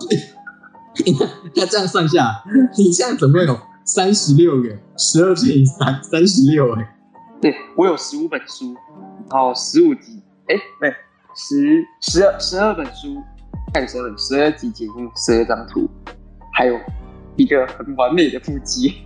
[1.56, 2.44] 那这样算下，
[2.78, 6.96] 你现在总共有三十六个，十二乘以三，三十六哎。
[7.42, 8.74] 对我有十五本书，
[9.30, 10.94] 然后十五集，哎，对，
[11.36, 13.22] 十十二十二本书，
[13.74, 15.90] 看十二十二集节目，十二张图，
[16.54, 16.80] 还有
[17.36, 19.02] 一个很完美的腹肌。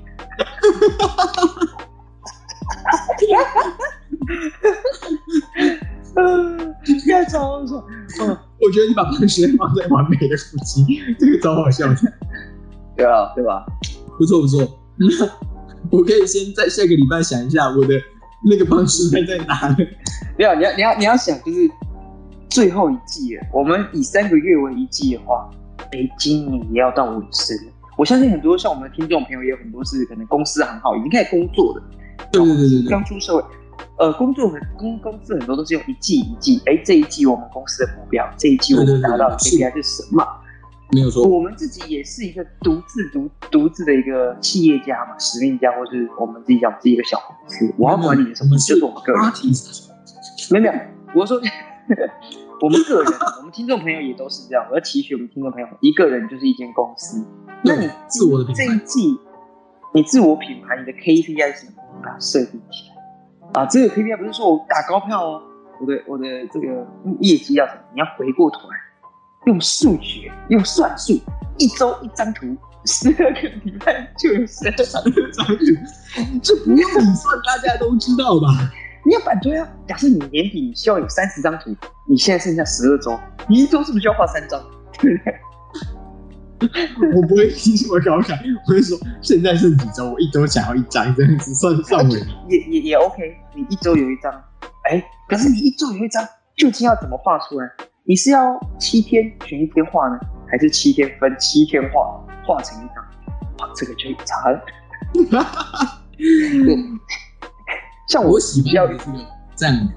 [6.18, 6.76] 嗯，
[7.08, 7.86] 太超了！
[8.22, 11.96] 嗯，我觉得你把胖时间放在完美的腹肌，这个超好笑的。
[12.96, 13.66] 对啊，对吧？
[14.18, 14.68] 不错不错。
[15.92, 17.94] 我可以先在下个礼拜想一下我的
[18.50, 19.76] 那个胖时间在哪。
[20.38, 21.70] 没有，你要你要你要想，就是
[22.50, 23.44] 最后一季了。
[23.54, 25.50] 我们以三个月为一季的话，
[25.92, 27.56] 哎，今年也要到尾声。
[27.96, 31.82] 我相信很多像我们的听众朋友也有很多是可能公司很好，已经开始工作的，
[32.32, 33.44] 对对对对对，刚出社会，
[33.98, 40.24] 呃，工作很公公司很多都是用一季一季，哎，这一季我们公司的目标，这一季我们达到的 KPI 是什么？
[40.92, 49.22] 没有错，我们自己也是一个独自独独自的一个企业家嘛，使命家，或是我们自己讲自己一个小公司，我要管理的什么就是我们个人。
[50.52, 50.74] 没有没有，
[51.14, 51.38] 我说
[52.62, 54.66] 我们个人，我们听众朋友也都是这样。
[54.70, 57.26] 我要提醒我们听众朋友，一个人就是一间公司。
[57.64, 59.18] 那你自我的品牌，这一季
[59.94, 61.84] 你自我品牌，你的 KPI 是什么？
[62.04, 62.87] 把它设定起来
[63.54, 63.66] 啊！
[63.66, 65.42] 这个 KPI 不是说我打高票哦，
[65.80, 66.86] 我的我的这个
[67.22, 67.82] 业绩要什么？
[67.94, 68.78] 你要回过头来。
[69.46, 71.14] 用数学，用算术，
[71.58, 72.46] 一周一张图，
[72.86, 75.12] 十二个礼拜就有十二张图。
[76.44, 78.48] 这不用你 算，大家都知道吧？
[79.06, 79.66] 你要反推啊！
[79.88, 81.74] 假设你年底你需要有三十张图，
[82.06, 83.18] 你现在剩下十二周，
[83.48, 84.62] 你一周是不是就要画三张？
[85.00, 85.34] 对不对？
[87.16, 92.20] 我不会提这么高感，我会说现在剩几周，我一周想要一张这样子算算尾。
[92.50, 94.32] 也也也 OK，你一周有一张，
[94.90, 97.70] 哎，可是你一周有一张，究竟要怎么画出来？
[98.06, 100.18] 你是要七天选一天画呢，
[100.50, 103.04] 还是七天分七天画画成一张？
[103.60, 104.60] 哇，这个就有差了。
[108.10, 109.04] 像我喜欢要这个
[109.56, 109.90] 这样，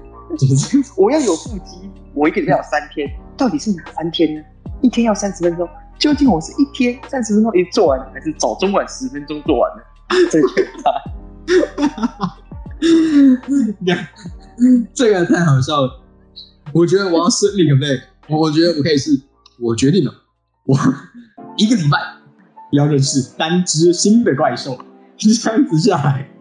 [0.97, 4.43] 我要有腹肌，我一个礼拜有三天，到底是哪三天呢？
[4.81, 5.67] 一天要三十分钟，
[6.01, 9.83] 究竟我是一天三十分钟一做完，还是早中晚十分钟做完呢？
[10.31, 10.47] 这个
[10.81, 10.91] 差。
[14.95, 16.01] 这个太好笑了。
[16.73, 19.11] 我觉得我要设立个 flag，我我觉得我可以是，
[19.59, 20.11] 我决定了，
[20.65, 20.75] 我
[21.55, 21.99] 一个礼拜
[22.71, 24.79] 要认识三只新的怪兽，
[25.15, 26.31] 这样子下来，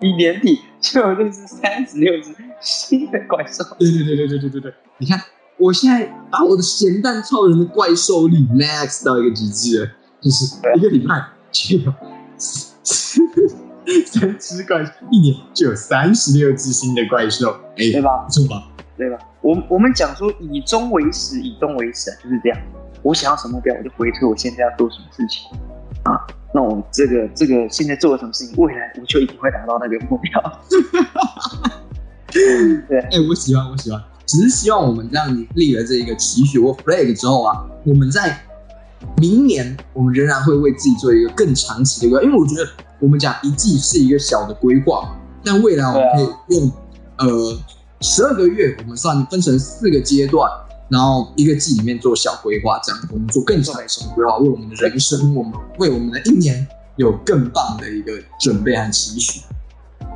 [0.00, 3.62] 你年底就要认识三十六只新的怪兽。
[3.78, 5.20] 对对对对对对对对，你看，
[5.56, 9.88] 我现在把我的咸蛋超人的怪兽力 max 到一个极致了，
[10.20, 11.94] 就是一个礼拜就有
[12.38, 18.24] 三只怪兽，一年就有三十六只新的怪兽，哎，对吧？
[18.26, 18.68] 不错吧？
[18.96, 19.18] 对吧？
[19.42, 22.58] 我我们讲说以终为始，以终为始啊，就是这样。
[23.02, 25.46] 我想要什么目标，我就回推我现在要做什么事情
[26.04, 26.18] 啊。
[26.54, 30.60] 那我这个这个现在做了什么事情，未来我就一定会达到那个目标。
[32.32, 34.02] 对，哎，我喜欢，我喜欢。
[34.26, 38.40] 只是希望我们这样立了这一个期许或 flag 之后啊，我们在
[39.18, 42.22] 明年我们仍然会为自己做一个更长期的一个。
[42.22, 42.68] 因为我觉得
[43.00, 46.72] 我们讲一季是一个小的规划，但未来我们可以用
[47.18, 47.58] 呃。
[48.00, 50.50] 十二个月，我们算分成四个阶段，
[50.90, 53.82] 然后一个季里面做小规划，这样我们做更长的
[54.14, 56.66] 规划，为我们的人生，我们为我们的一年
[56.96, 59.40] 有更棒的一个准备和期许。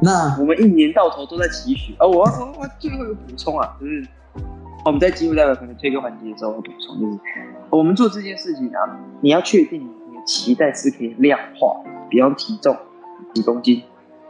[0.00, 2.06] 那我们一年到头都在期许啊！
[2.06, 4.06] 我我我最后有补充啊，就是
[4.84, 7.18] 我们在进入到可能推歌环节的时候补充，就是
[7.70, 12.76] 我们做这件事情啊，你要确定你的期待是可以量化，比方体重
[13.34, 13.82] 几公斤、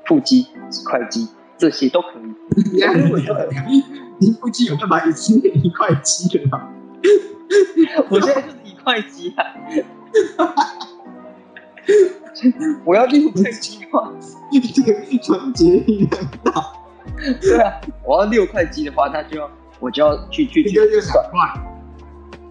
[0.06, 1.28] 腹肌几块肌。
[1.58, 2.22] 这些都可以。
[4.20, 6.68] 你腹肌有办法一次一块肌的吗？
[8.08, 9.44] 我现在就是一块肌啊！
[12.84, 14.12] 我要六块肌的话，
[14.74, 16.52] 这个团结力量大。
[17.40, 21.60] 对啊，我要六块鸡的话，那就要我就要去去一个月两块。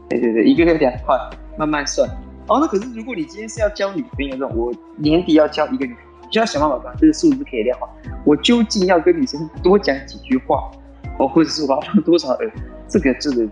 [0.10, 1.18] 对对对，一个月两块，
[1.58, 2.10] 慢慢算。
[2.48, 5.96] 哦，那可是如果你今天是要交女朋友这种，我年底要交一个女。
[6.30, 7.88] 就要想办法把这个数字可以量化。
[8.26, 10.70] 我究竟要跟女生多讲几句话，
[11.18, 12.46] 哦，或者是我要放多少呃，
[12.86, 13.48] 这个这个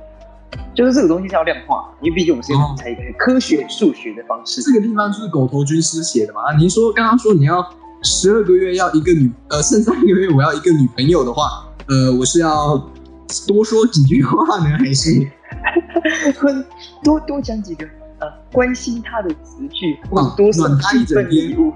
[0.74, 4.62] 就是这个东西是要量化，因为毕竟我们是用才一个科学数学的方式。
[4.62, 6.54] 这个地方就是狗头军师写的嘛？
[6.58, 7.66] 您说刚刚说你要
[8.02, 12.78] 十二个月要一个女，呃，剩三个月我要一个女朋友的话，呃，我是要
[13.48, 15.28] 多说几句话呢，还是
[17.04, 17.86] 多多讲几个
[18.20, 21.74] 呃关心她的词句，或者多送几份礼物？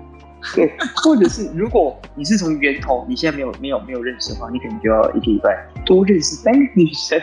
[0.55, 0.71] 对，
[1.03, 7.21] 或者是如果你是从源头，你现在没有没有没有认识的话，你可能就要一个礼拜多认识三个女生，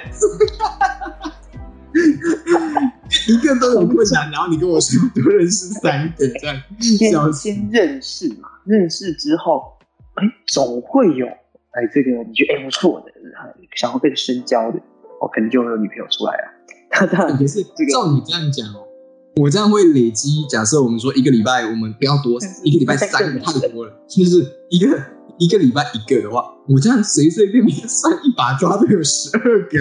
[3.28, 9.78] 一个都有困难，然后你跟我说多认识三个，这样先先认识嘛，认识之后，
[10.14, 13.12] 哎，总会有哎这个你觉得哎不错的，
[13.74, 14.78] 想要更深交的，
[15.20, 16.52] 哦，可能就会有女朋友出来了。
[17.08, 18.85] 当 然也是照你这样讲哦。
[19.38, 20.46] 我这样会累积。
[20.48, 23.92] 假设我们说一个礼拜，我们不要多，一个礼拜三个太多了。
[24.08, 24.98] 就是一个
[25.38, 29.78] 一个礼拜一个的话，我这样随随便便算一把抓都有十二个。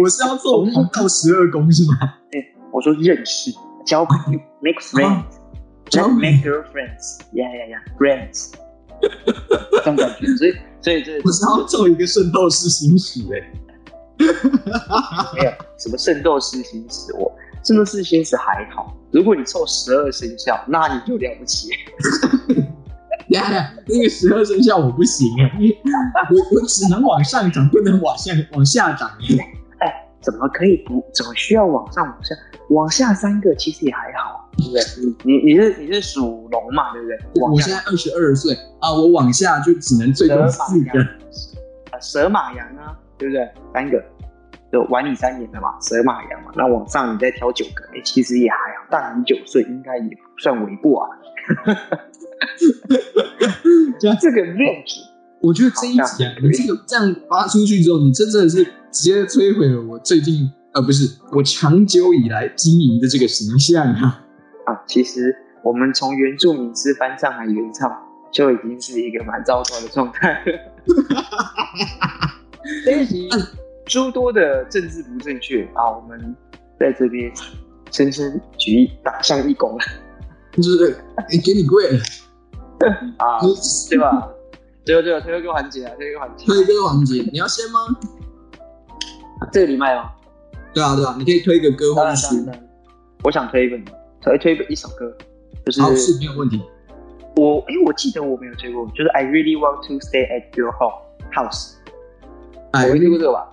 [0.00, 1.96] 我是要做红到十二宫是吗？
[2.30, 2.40] 对，
[2.72, 3.50] 我说认识
[3.84, 8.52] 交朋友，make friends，not make girlfriends，yeah yeah yeah，friends，
[9.82, 10.26] 这种感觉。
[10.36, 13.50] 所以所以这我是要做一个圣斗士星矢哎，
[15.34, 17.32] 没有什么圣斗士星矢我。
[17.66, 21.68] 圣斗士星矢还好，如果你凑十二生肖，那你就了不起。
[23.28, 25.50] 那个十二生肖我不行哎，
[26.30, 29.44] 我我只能往上涨，不能往下往下涨哎。
[29.80, 31.04] 哎，怎么可以不？
[31.12, 32.36] 怎么需要往上往下？
[32.70, 34.80] 往下三个其实也还好，对不对？
[35.24, 37.18] 你你是你是属龙嘛，对不对？
[37.42, 41.04] 我现在二十二岁啊，我往下就只能最多四个。
[42.00, 43.48] 蛇马羊啊，对不对？
[43.74, 44.00] 三个，
[44.76, 46.50] 就晚你三年的嘛，蛇马羊嘛。
[46.54, 48.84] 那往上你再挑九个，哎，其实也还好。
[48.90, 51.08] 大你九岁应该也不算为过啊。
[53.98, 54.98] 就 这个 range，
[55.40, 58.62] 我觉得这一集啊，你这个这样发出去之后，你真的是
[58.92, 64.26] 直接摧毁了我最近呃，不是我长久以来经营的这个形象啊。
[64.66, 67.90] 啊，其实我们从原住民吃翻上海原唱，
[68.30, 70.44] 就已经是一个蛮糟糕的状态。
[72.84, 73.30] 这一集
[73.86, 76.36] 诸多的政治不正确啊，我们
[76.78, 77.32] 在这边
[77.90, 79.84] 深深举一打上一躬了。
[80.56, 81.98] 就是哎，给你跪了
[83.18, 83.40] 啊，
[83.88, 84.28] 对吧？
[84.84, 87.80] 最后最后推个环节啊，推个环节，推个环节，你要先吗？
[89.52, 90.10] 这个礼拜吗？
[90.72, 92.34] 对啊对啊，你可以推一个歌或者书。
[93.24, 93.84] 我想推一本，
[94.20, 95.14] 推推一本一首歌，
[95.64, 96.62] 就是好是没有问题。
[97.36, 101.74] 我哎，我记得我没有推过，就是 I really want to stay at your home house。
[102.72, 103.52] 我没听过这个吧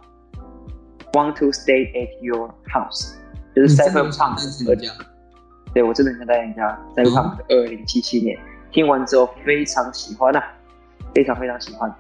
[1.14, 3.14] ？Want to stay at your house，
[3.55, 5.05] 就是 Cyber 唱的歌。
[5.74, 7.16] 对我真的很想带人家在看
[7.49, 8.38] 二零七七年
[8.72, 10.43] 听完之后非常喜欢啊，
[11.16, 11.91] 非常非常喜欢，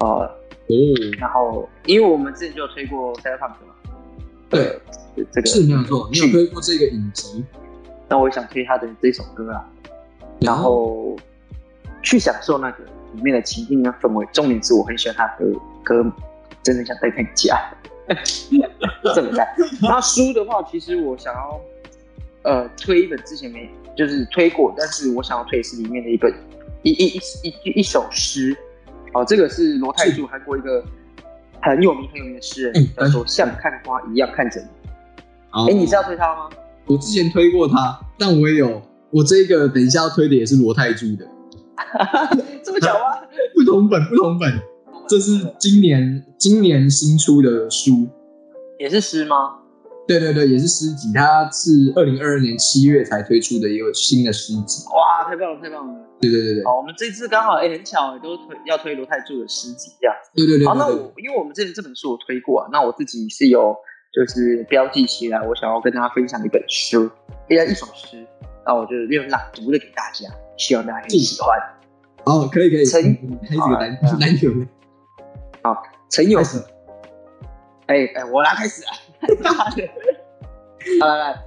[0.00, 0.30] 呃，
[1.18, 3.74] 然后因为我们之前就有推过 Cyberpunk 嘛，
[4.50, 4.78] 对，
[5.32, 7.44] 这个是没有错，你有推过这个影集，
[8.08, 9.64] 那我也想推他的这首歌啊，
[10.40, 11.16] 然后
[12.02, 12.84] 去享受那个
[13.14, 14.26] 里面的情境跟氛围。
[14.32, 15.46] 重点是我很喜欢他的
[15.82, 16.04] 歌，
[16.62, 17.58] 真的想带回家，
[19.14, 19.46] 这么干。
[19.82, 21.60] 那书的话，其实我想要。
[22.46, 26.30] 呃，推一本之前没就是推过，但是我想要推是里面的一本
[26.82, 27.06] 一一
[27.42, 28.54] 一一一首诗，
[29.14, 30.84] 哦，这个是罗泰柱，韩国一个
[31.62, 34.66] 很有名很有名的诗人，叫做像看花一样看着你。
[35.70, 36.50] 哎，你是要推他吗？
[36.84, 41.26] 我之前推过他，但我也有我这个等一下要推的也是罗泰柱的，
[42.62, 43.26] 这么巧吗？
[43.54, 44.52] 不同本不同本，
[45.08, 48.08] 这是今年今年新出的书，
[48.78, 49.58] 也是诗吗？
[50.06, 54.84] 对对对，也是诗集，它是二零二二年七月才推出的一个新的诗集。
[54.88, 55.94] 哇，太棒了，太棒了！
[56.20, 60.14] 对对对对，好，我们这次刚好哎很巧，都推要推罗泰柱的诗集这样。
[60.34, 60.66] 对对对。
[60.66, 63.74] 好，那我因为我们之前这本书我推过啊，那我自己是有
[64.12, 67.10] 就是标记起来，我想要跟大家分享一本书，
[67.48, 68.26] 一一首诗，
[68.66, 70.28] 那我就用朗读的给大家，
[70.58, 71.48] 希望大家喜欢。
[72.26, 72.84] 哦，可以可以。
[72.84, 73.02] 陈，
[73.42, 74.66] 开这个篮篮球的。
[75.64, 76.40] 好，陈友。
[77.86, 78.92] 哎哎，我来开始啊。
[81.00, 81.42] 来来，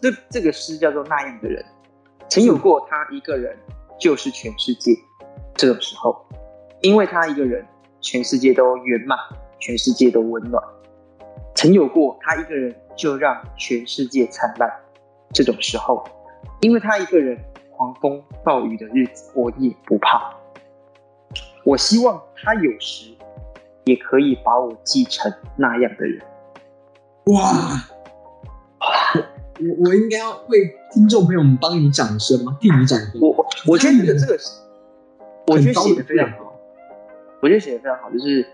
[0.00, 1.64] 这这个诗叫做那样的人，
[2.28, 3.58] 曾有过他一个人
[3.98, 4.92] 就是全世界。
[5.56, 6.24] 这种时候，
[6.80, 7.66] 因为他一个人，
[8.00, 9.18] 全世界都圆满，
[9.58, 10.62] 全世界都温暖。
[11.56, 14.70] 曾有过他一个人就让全世界灿烂。
[15.32, 16.04] 这种时候，
[16.60, 17.36] 因为他一个人，
[17.76, 20.32] 狂风暴雨的日子我也不怕。
[21.64, 23.15] 我希望他有时
[23.86, 26.22] 也可以把我记成那样的人。
[27.26, 27.82] 哇！
[29.58, 32.58] 我我应该要为听众朋友们帮你掌声吗？
[32.60, 33.20] 替你掌声。
[33.20, 34.38] 我我觉得这个这个，
[35.46, 36.52] 我觉得写的非常好。
[37.40, 38.46] 我觉得写的非常好，就是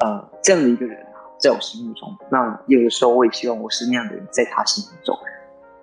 [0.00, 5.14] 呃这样的一个人啊，在我心目中，那有的时候我也希望我是那样的人，在他心目中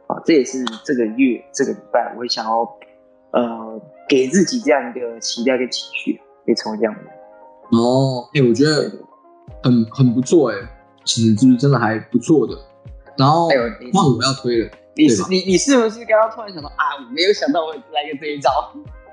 [0.08, 2.78] 啊，这也是这个月这个礼拜，我会想要
[3.32, 7.12] 呃给自己这样一个期待跟情绪，可以成为这样的人。
[7.74, 8.92] 哦，哎，我觉得
[9.62, 10.58] 很很不错，哎。
[11.06, 12.58] 其实就是真的还不错的，
[13.18, 13.50] 然后
[13.92, 16.96] 换我要推了，你是你你是不是刚刚突然想到啊？
[16.98, 18.50] 我没有想到我来个这一招，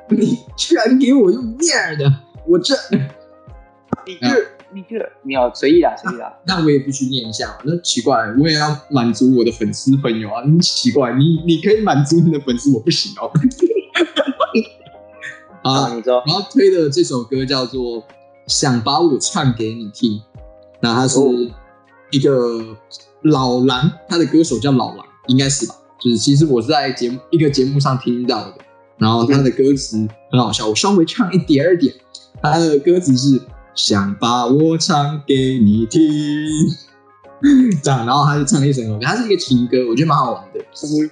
[0.09, 2.09] 你居然给我用念的，
[2.47, 2.77] 我这
[4.07, 4.29] 你这
[4.73, 13.33] 你这你要随意啦随意啦，那我也必须念一下，那奇怪，我也要满足我的粉丝朋友啊，你奇怪，你你可以满足你的粉丝，我不行哦。
[15.69, 17.99] 啊，你说，然后推的这首歌叫做
[18.51, 20.13] 《想把我唱给你听》，
[20.81, 21.19] 那他是。
[22.13, 22.77] 一个
[23.23, 25.77] 老狼，他的歌手叫老狼，应该是吧？
[26.01, 28.55] 就是其实我是在节目一个节目上听到的，
[28.99, 31.95] 然后他的歌词很好笑，我稍微唱一点儿点。
[32.43, 33.41] 他的歌词是
[33.77, 36.03] 想把我唱给你听，
[37.81, 40.59] 这样，然后他就唱了一首歌，他是一个情歌，我觉得蛮好玩的。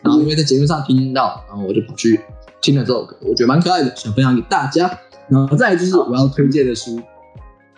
[0.03, 2.21] 然后因为在节目上听到，然后我就跑去
[2.61, 4.91] 听了这首歌，我觉得蛮可爱的，想分享给大家。
[5.29, 7.01] 然后再就是我要推荐的书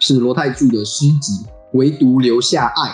[0.00, 1.32] 是罗泰柱的诗集
[1.74, 2.90] 《唯独留下爱》。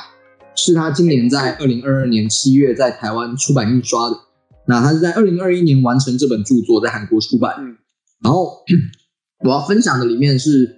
[0.58, 4.16] 是他今年在二零二二年七月在台湾出版印刷的。
[4.66, 7.54] 那他是在二零二一年完成这本著作，在韩国出版。
[7.58, 7.76] 嗯，
[8.22, 8.64] 然后
[9.44, 10.76] 我要分享的里面是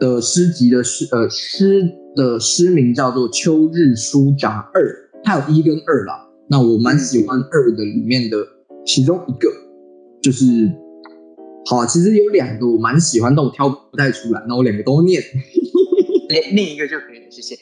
[0.00, 4.82] 的诗集的诗，呃，诗的诗名叫做《秋日书札二》，
[5.22, 6.26] 它有一跟二啦。
[6.48, 8.38] 那我蛮喜欢二的里面的
[8.84, 9.48] 其中一个，
[10.22, 10.72] 就是
[11.66, 14.42] 好啊，其实有两个我蛮喜欢，但我挑不太出来。
[14.48, 15.20] 那我两个都念，
[16.28, 17.56] 另另一个就可以了，谢谢。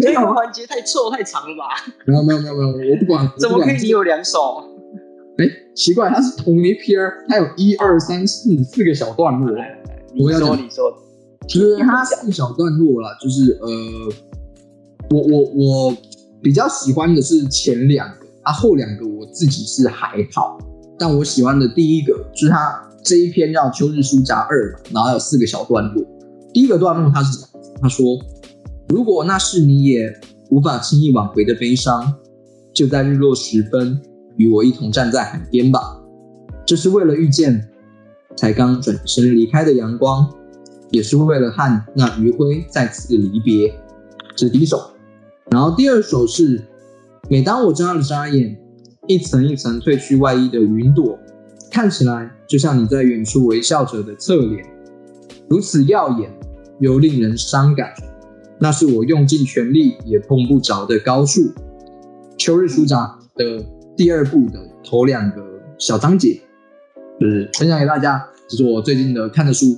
[0.00, 1.64] 这个环节太臭太长了吧？
[2.06, 4.62] 没有没有没有没有，我不管，怎么可以你你有两首？
[5.38, 9.50] 哎，奇怪，它是同一篇儿，它有一二三四四个小段落，
[10.14, 10.96] 你我要你说，
[11.48, 13.68] 其实它四个小段落啦，就是呃，
[15.10, 15.96] 我我我
[16.42, 20.58] 比较喜欢的是前两个，啊后两个我自己是还好，
[20.98, 26.04] 但我喜欢的第一个就是他这一篇叫《秋日书札二》，然后有四个小段落，
[26.52, 27.46] 第一个段落他是
[27.80, 28.18] 他说，
[28.88, 30.12] 如果那是你也
[30.50, 32.14] 无法轻易挽回的悲伤，
[32.72, 34.00] 就在日落时分。
[34.38, 35.80] 与我一同站在海边吧，
[36.66, 37.66] 这是为了遇见
[38.36, 40.30] 才刚转身离开的阳光，
[40.90, 43.72] 也是为了和那余晖再次离别。
[44.36, 44.90] 这是第一首，
[45.50, 46.62] 然后第二首是，
[47.30, 48.54] 每当我眨了眨眼，
[49.06, 51.18] 一层一层褪去外衣的云朵，
[51.70, 54.66] 看起来就像你在远处微笑着的侧脸，
[55.48, 56.30] 如此耀眼
[56.80, 57.92] 又令人伤感。
[58.58, 61.42] 那是我用尽全力也碰不着的高处。
[62.36, 63.64] 秋日书札的。
[63.96, 65.42] 第二部的头两个
[65.78, 66.38] 小章节，
[67.18, 69.74] 就是分享给大家，这是我最近的看的书。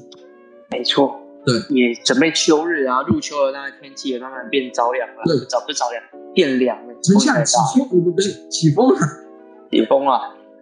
[0.72, 1.14] 没错，
[1.46, 6.02] 对，也准备秋日啊，入秋了，那天气也慢慢变着凉了，对，早不着凉，
[6.34, 8.98] 变凉了，真像起风，不不是起风了，
[9.70, 10.12] 起风了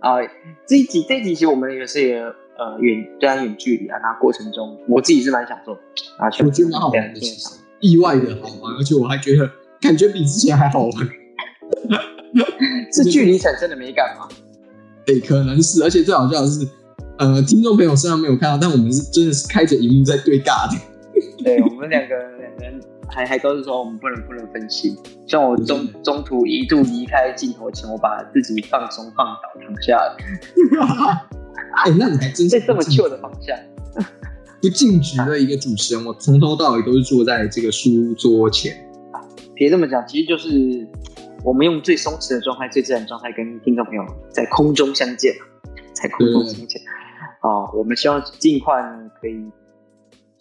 [0.00, 0.16] 啊！
[0.66, 5.72] 这一集这一集其实我们也是呃远对它远距离啊，那过程中我自己是蛮享受
[6.18, 7.20] 啊，我觉得蛮好玩的，
[7.80, 10.92] 意外的好玩，而且我还觉得感觉比之前还好玩。
[12.92, 14.28] 是距离产生的美感吗？
[15.04, 16.66] 对，可能是，而且最好笑的是，
[17.18, 20.78] 呃，听众朋友虽然没有看到，但我们是真的是开着荧幕在对尬的。
[21.42, 24.96] 对我们两个两个人还还都是说我们不能不能分心，
[25.26, 30.16] 像我中中途一度离开镜头前，我把自己放松放倒躺下了。
[31.84, 33.56] 哎，那你还真在这么旧的方向，
[34.60, 38.76] 不尽职的一个主持人，我从头到尾都是坐在这个书桌前。
[39.54, 40.86] 别这么讲，其实就是。
[41.44, 45.32] 我们用最松弛的状态、最自然状态跟听众朋友在空中相见，
[45.92, 46.82] 在空中相见。
[47.40, 48.82] 哦，我们希望尽快
[49.20, 49.48] 可以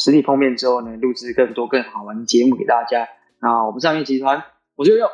[0.06, 3.08] 实体碰面之后呢，录制更多更好玩的节目给大家。
[3.39, 4.43] 那我们上面集团，
[4.76, 5.08] 我是悠悠，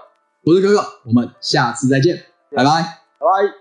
[0.44, 2.18] 我是哥哥，我们下次再见，
[2.52, 3.61] 拜拜，拜拜。